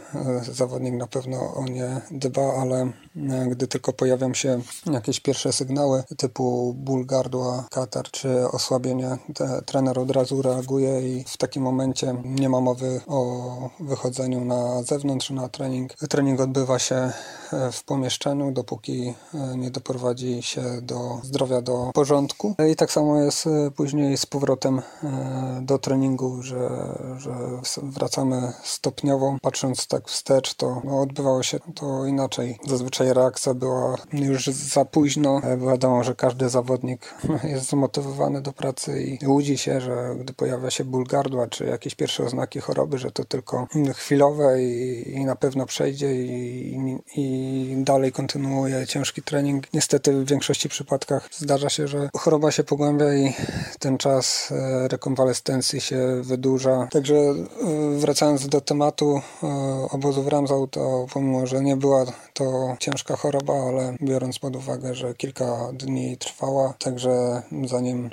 zawodnik 0.52 0.94
na 0.94 1.06
pewno 1.06 1.54
o 1.54 1.64
nie 1.64 2.00
dba, 2.10 2.31
dba, 2.32 2.54
ale 2.60 2.80
e, 2.80 3.46
gdy 3.50 3.66
tylko 3.66 3.92
pojawią 3.92 4.34
się 4.34 4.60
jakieś 4.92 5.20
pierwsze 5.20 5.52
sygnały 5.52 6.02
typu 6.16 6.74
ból 6.76 7.06
gardła, 7.06 7.64
katar 7.70 8.10
czy 8.10 8.48
osłabienie, 8.48 9.18
trener 9.66 9.98
od 9.98 10.10
razu 10.10 10.42
reaguje 10.42 11.08
i 11.08 11.24
w 11.24 11.36
takim 11.36 11.62
momencie 11.62 12.14
nie 12.24 12.48
ma 12.48 12.60
mowy 12.60 13.00
o 13.06 13.70
wychodzeniu 13.80 14.44
na 14.44 14.82
zewnątrz, 14.82 15.30
na 15.30 15.48
trening. 15.48 15.94
Trening 15.94 16.40
odbywa 16.40 16.78
się 16.78 16.96
e, 16.96 17.12
w 17.72 17.84
pomieszczeniu, 17.84 18.52
dopóki 18.52 19.14
e, 19.34 19.56
nie 19.56 19.70
doprowadzi 19.70 20.42
się 20.42 20.62
do 20.82 21.20
zdrowia, 21.22 21.62
do 21.62 21.90
porządku. 21.94 22.54
I 22.72 22.76
tak 22.76 22.92
samo 22.92 23.20
jest 23.20 23.48
później 23.76 24.16
z 24.16 24.26
powrotem 24.26 24.82
do 25.62 25.78
treningu, 25.78 26.42
że, 26.42 26.68
że 27.18 27.34
wracamy 27.82 28.52
stopniowo. 28.62 29.36
Patrząc 29.42 29.86
tak 29.86 30.08
wstecz, 30.08 30.54
to 30.54 30.82
no, 30.84 31.00
odbywało 31.00 31.42
się 31.42 31.58
to 31.74 32.06
inaczej 32.06 32.21
inaczej. 32.22 32.58
Zazwyczaj 32.66 33.12
reakcja 33.12 33.54
była 33.54 33.96
już 34.12 34.46
za 34.46 34.84
późno. 34.84 35.40
Wiadomo, 35.70 36.04
że 36.04 36.14
każdy 36.14 36.48
zawodnik 36.48 37.14
jest 37.52 37.70
zmotywowany 37.70 38.42
do 38.42 38.52
pracy 38.52 39.02
i 39.02 39.26
łudzi 39.26 39.58
się, 39.58 39.80
że 39.80 40.16
gdy 40.20 40.32
pojawia 40.32 40.70
się 40.70 40.84
ból 40.84 41.04
gardła 41.04 41.46
czy 41.46 41.64
jakieś 41.64 41.94
pierwsze 41.94 42.24
oznaki 42.24 42.60
choroby, 42.60 42.98
że 42.98 43.10
to 43.10 43.24
tylko 43.24 43.66
chwilowe 43.94 44.62
i, 44.62 45.10
i 45.10 45.24
na 45.24 45.36
pewno 45.36 45.66
przejdzie 45.66 46.14
i, 46.14 46.74
i, 46.74 46.98
dalej 47.76 48.12
kontynuuje 48.12 48.86
ciężki 48.86 49.22
trening. 49.22 49.72
Niestety 49.72 50.12
w 50.12 50.28
większości 50.28 50.68
przypadkach 50.68 51.28
zdarza 51.32 51.70
się, 51.70 51.88
że 51.88 52.08
choroba 52.16 52.50
się 52.50 52.64
pogłębia 52.64 53.14
i 53.14 53.32
ten 53.78 53.98
czas 53.98 54.52
e, 54.52 54.88
rekonwalescencji 54.88 55.80
się 55.80 56.22
wydłuża. 56.22 56.88
Także 56.90 57.14
e, 57.14 57.36
wracając 57.98 58.48
do 58.48 58.60
tematu 58.60 59.20
e, 59.42 59.46
obozu 59.90 60.22
w 60.22 60.28
Ramzał, 60.28 60.66
to 60.66 61.06
pomimo, 61.12 61.46
że 61.46 61.62
nie 61.62 61.76
była 61.76 62.04
to 62.34 62.76
ciężka 62.78 63.16
choroba, 63.16 63.54
ale 63.68 63.96
biorąc 64.02 64.38
pod 64.38 64.56
uwagę, 64.56 64.94
że 64.94 65.14
kilka 65.14 65.72
dni 65.72 66.16
trwała, 66.16 66.74
także 66.78 67.42
zanim 67.64 68.10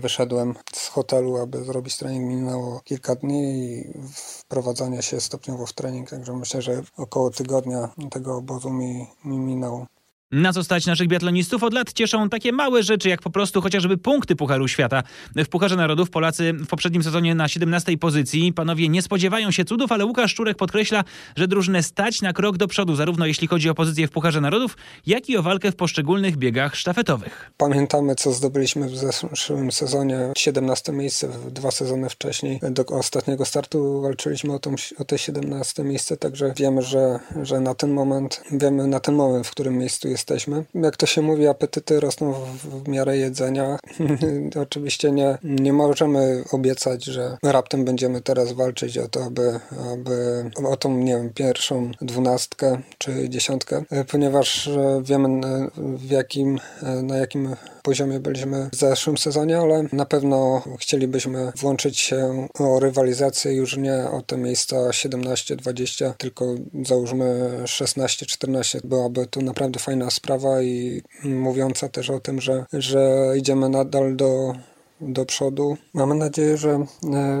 wyszedłem 0.00 0.54
z 0.72 0.88
hotelu, 0.88 1.36
aby 1.36 1.64
zrobić 1.64 1.96
trening, 1.96 2.28
minęło 2.28 2.80
kilka 2.84 3.14
dni 3.14 3.42
i 3.42 3.92
wprowadzanie 4.14 5.02
się 5.02 5.20
stopniowo 5.20 5.66
w 5.66 5.72
trening, 5.72 6.10
także 6.10 6.32
myślę, 6.32 6.62
że 6.62 6.82
około 6.96 7.30
tygodnia 7.30 7.88
tego 8.10 8.35
obozu 8.36 8.70
mi, 8.70 9.06
mi 9.24 9.38
minęło. 9.38 9.86
Na 10.32 10.52
co 10.52 10.64
stać 10.64 10.86
naszych 10.86 11.08
biatlonistów? 11.08 11.62
Od 11.62 11.74
lat 11.74 11.92
cieszą 11.92 12.28
takie 12.28 12.52
małe 12.52 12.82
rzeczy, 12.82 13.08
jak 13.08 13.22
po 13.22 13.30
prostu 13.30 13.60
chociażby 13.60 13.98
punkty 13.98 14.36
Pucharu 14.36 14.68
Świata. 14.68 15.02
W 15.36 15.48
Pucharze 15.48 15.76
Narodów 15.76 16.10
Polacy 16.10 16.52
w 16.52 16.66
poprzednim 16.66 17.02
sezonie 17.02 17.34
na 17.34 17.48
17 17.48 17.98
pozycji. 17.98 18.52
Panowie 18.52 18.88
nie 18.88 19.02
spodziewają 19.02 19.50
się 19.50 19.64
cudów, 19.64 19.92
ale 19.92 20.04
Łukasz 20.04 20.30
Szczurek 20.30 20.56
podkreśla, 20.56 21.04
że 21.36 21.48
drużynę 21.48 21.82
stać 21.82 22.22
na 22.22 22.32
krok 22.32 22.56
do 22.56 22.68
przodu, 22.68 22.96
zarówno 22.96 23.26
jeśli 23.26 23.48
chodzi 23.48 23.70
o 23.70 23.74
pozycję 23.74 24.06
w 24.06 24.10
Pucharze 24.10 24.40
Narodów, 24.40 24.76
jak 25.06 25.28
i 25.28 25.36
o 25.36 25.42
walkę 25.42 25.72
w 25.72 25.76
poszczególnych 25.76 26.36
biegach 26.36 26.76
sztafetowych. 26.76 27.50
Pamiętamy, 27.56 28.14
co 28.14 28.32
zdobyliśmy 28.32 28.88
w 28.88 28.96
zeszłym 28.96 29.72
sezonie. 29.72 30.18
17 30.36 30.92
miejsce, 30.92 31.28
dwa 31.50 31.70
sezony 31.70 32.08
wcześniej. 32.08 32.60
Do 32.70 32.86
ostatniego 32.86 33.44
startu 33.44 34.00
walczyliśmy 34.00 34.52
o, 34.52 34.58
tą, 34.58 34.74
o 34.98 35.04
te 35.04 35.18
17 35.18 35.84
miejsce, 35.84 36.16
także 36.16 36.52
wiemy, 36.56 36.82
że, 36.82 37.18
że 37.42 37.60
na 37.60 37.74
ten 37.74 37.92
moment, 37.92 38.42
wiemy 38.50 38.86
na 38.86 39.00
ten 39.00 39.14
moment, 39.14 39.46
w 39.46 39.50
którym 39.50 39.78
miejscu 39.78 40.15
jesteśmy. 40.16 40.64
Jak 40.74 40.96
to 40.96 41.06
się 41.06 41.22
mówi, 41.22 41.46
apetyty 41.46 42.00
rosną 42.00 42.32
w, 42.32 42.84
w 42.84 42.88
miarę 42.88 43.16
jedzenia. 43.16 43.78
Oczywiście 44.62 45.12
nie, 45.12 45.38
nie 45.42 45.72
możemy 45.72 46.44
obiecać, 46.52 47.04
że 47.04 47.36
raptem 47.42 47.84
będziemy 47.84 48.20
teraz 48.20 48.52
walczyć 48.52 48.98
o 48.98 49.08
to, 49.08 49.24
aby, 49.24 49.60
aby 49.92 50.44
o 50.68 50.76
tą, 50.76 50.96
nie 50.96 51.16
wiem, 51.16 51.30
pierwszą 51.34 51.90
dwunastkę 52.00 52.78
czy 52.98 53.28
dziesiątkę, 53.28 53.84
ponieważ 54.10 54.70
wiemy 55.02 55.40
w 55.76 56.10
jakim, 56.10 56.58
na 57.02 57.16
jakim 57.16 57.56
poziomie 57.86 58.20
byliśmy 58.20 58.68
w 58.72 58.76
zeszłym 58.76 59.18
sezonie, 59.18 59.58
ale 59.58 59.84
na 59.92 60.06
pewno 60.06 60.62
chcielibyśmy 60.78 61.52
włączyć 61.56 61.98
się 61.98 62.48
o 62.58 62.80
rywalizację 62.80 63.52
już 63.52 63.76
nie 63.76 63.94
o 63.94 64.22
te 64.22 64.36
miejsca 64.36 64.76
17-20, 64.76 66.12
tylko 66.18 66.44
załóżmy 66.84 67.50
16-14. 67.64 68.80
Byłaby 68.84 69.26
to 69.26 69.40
naprawdę 69.40 69.78
fajna 69.78 70.10
sprawa 70.10 70.62
i 70.62 71.02
mówiąca 71.24 71.88
też 71.88 72.10
o 72.10 72.20
tym, 72.20 72.40
że, 72.40 72.64
że 72.72 73.32
idziemy 73.36 73.68
nadal 73.68 74.16
do 74.16 74.54
do 75.00 75.26
przodu. 75.26 75.76
Mamy 75.94 76.14
nadzieję, 76.14 76.56
że 76.56 76.70
e, 76.70 76.86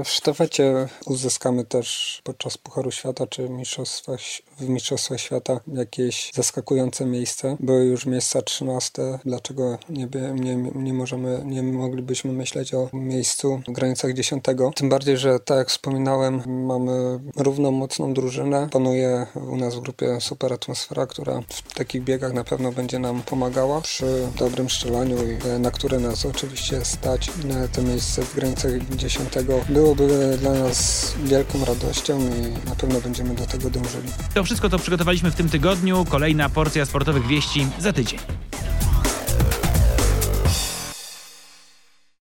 w 0.04 0.08
sztafecie 0.08 0.88
uzyskamy 1.06 1.64
też 1.64 2.20
podczas 2.24 2.58
Pucharu 2.58 2.90
Świata 2.90 3.26
czy 3.26 3.48
Mistrzostwach 3.48 4.20
w 4.58 4.68
Mistrzostwach 4.68 5.20
Świata 5.20 5.60
jakieś 5.74 6.30
zaskakujące 6.34 7.06
miejsce. 7.06 7.56
Były 7.60 7.84
już 7.84 8.06
miejsca 8.06 8.42
13. 8.42 9.02
Dlaczego 9.24 9.78
nie, 9.88 10.08
nie, 10.34 10.56
nie 10.56 10.92
możemy, 10.92 11.42
nie 11.44 11.62
moglibyśmy 11.62 12.32
myśleć 12.32 12.74
o 12.74 12.88
miejscu 12.92 13.60
w 13.68 13.72
granicach 13.72 14.12
10? 14.12 14.44
Tym 14.74 14.88
bardziej, 14.88 15.16
że 15.16 15.40
tak 15.40 15.58
jak 15.58 15.68
wspominałem, 15.68 16.42
mamy 16.66 17.20
równą 17.36 17.70
mocną 17.70 18.14
drużynę. 18.14 18.68
Panuje 18.72 19.26
u 19.52 19.56
nas 19.56 19.74
w 19.74 19.80
grupie 19.80 20.20
super 20.20 20.52
atmosfera, 20.52 21.06
która 21.06 21.42
w 21.48 21.74
takich 21.74 22.04
biegach 22.04 22.32
na 22.32 22.44
pewno 22.44 22.72
będzie 22.72 22.98
nam 22.98 23.22
pomagała 23.22 23.80
przy 23.80 24.28
dobrym 24.38 24.70
strzelaniu 24.70 25.16
i 25.16 25.60
na 25.60 25.70
które 25.70 25.98
nas 25.98 26.26
oczywiście 26.26 26.84
stać. 26.84 27.30
To 27.72 27.82
miejsce 27.82 28.22
w 28.22 28.34
granicach 28.34 28.72
10 28.96 29.28
byłoby 29.68 30.36
dla 30.40 30.52
nas 30.52 31.12
wielką 31.24 31.64
radością 31.64 32.18
i 32.20 32.68
na 32.68 32.74
pewno 32.76 33.00
będziemy 33.00 33.34
do 33.34 33.46
tego 33.46 33.70
dążyli. 33.70 34.08
Wszystko 34.46 34.68
to 34.68 34.78
przygotowaliśmy 34.78 35.30
w 35.30 35.34
tym 35.34 35.48
tygodniu. 35.48 36.04
Kolejna 36.04 36.48
porcja 36.48 36.84
sportowych 36.84 37.26
wieści 37.26 37.66
za 37.78 37.92
tydzień. 37.92 38.18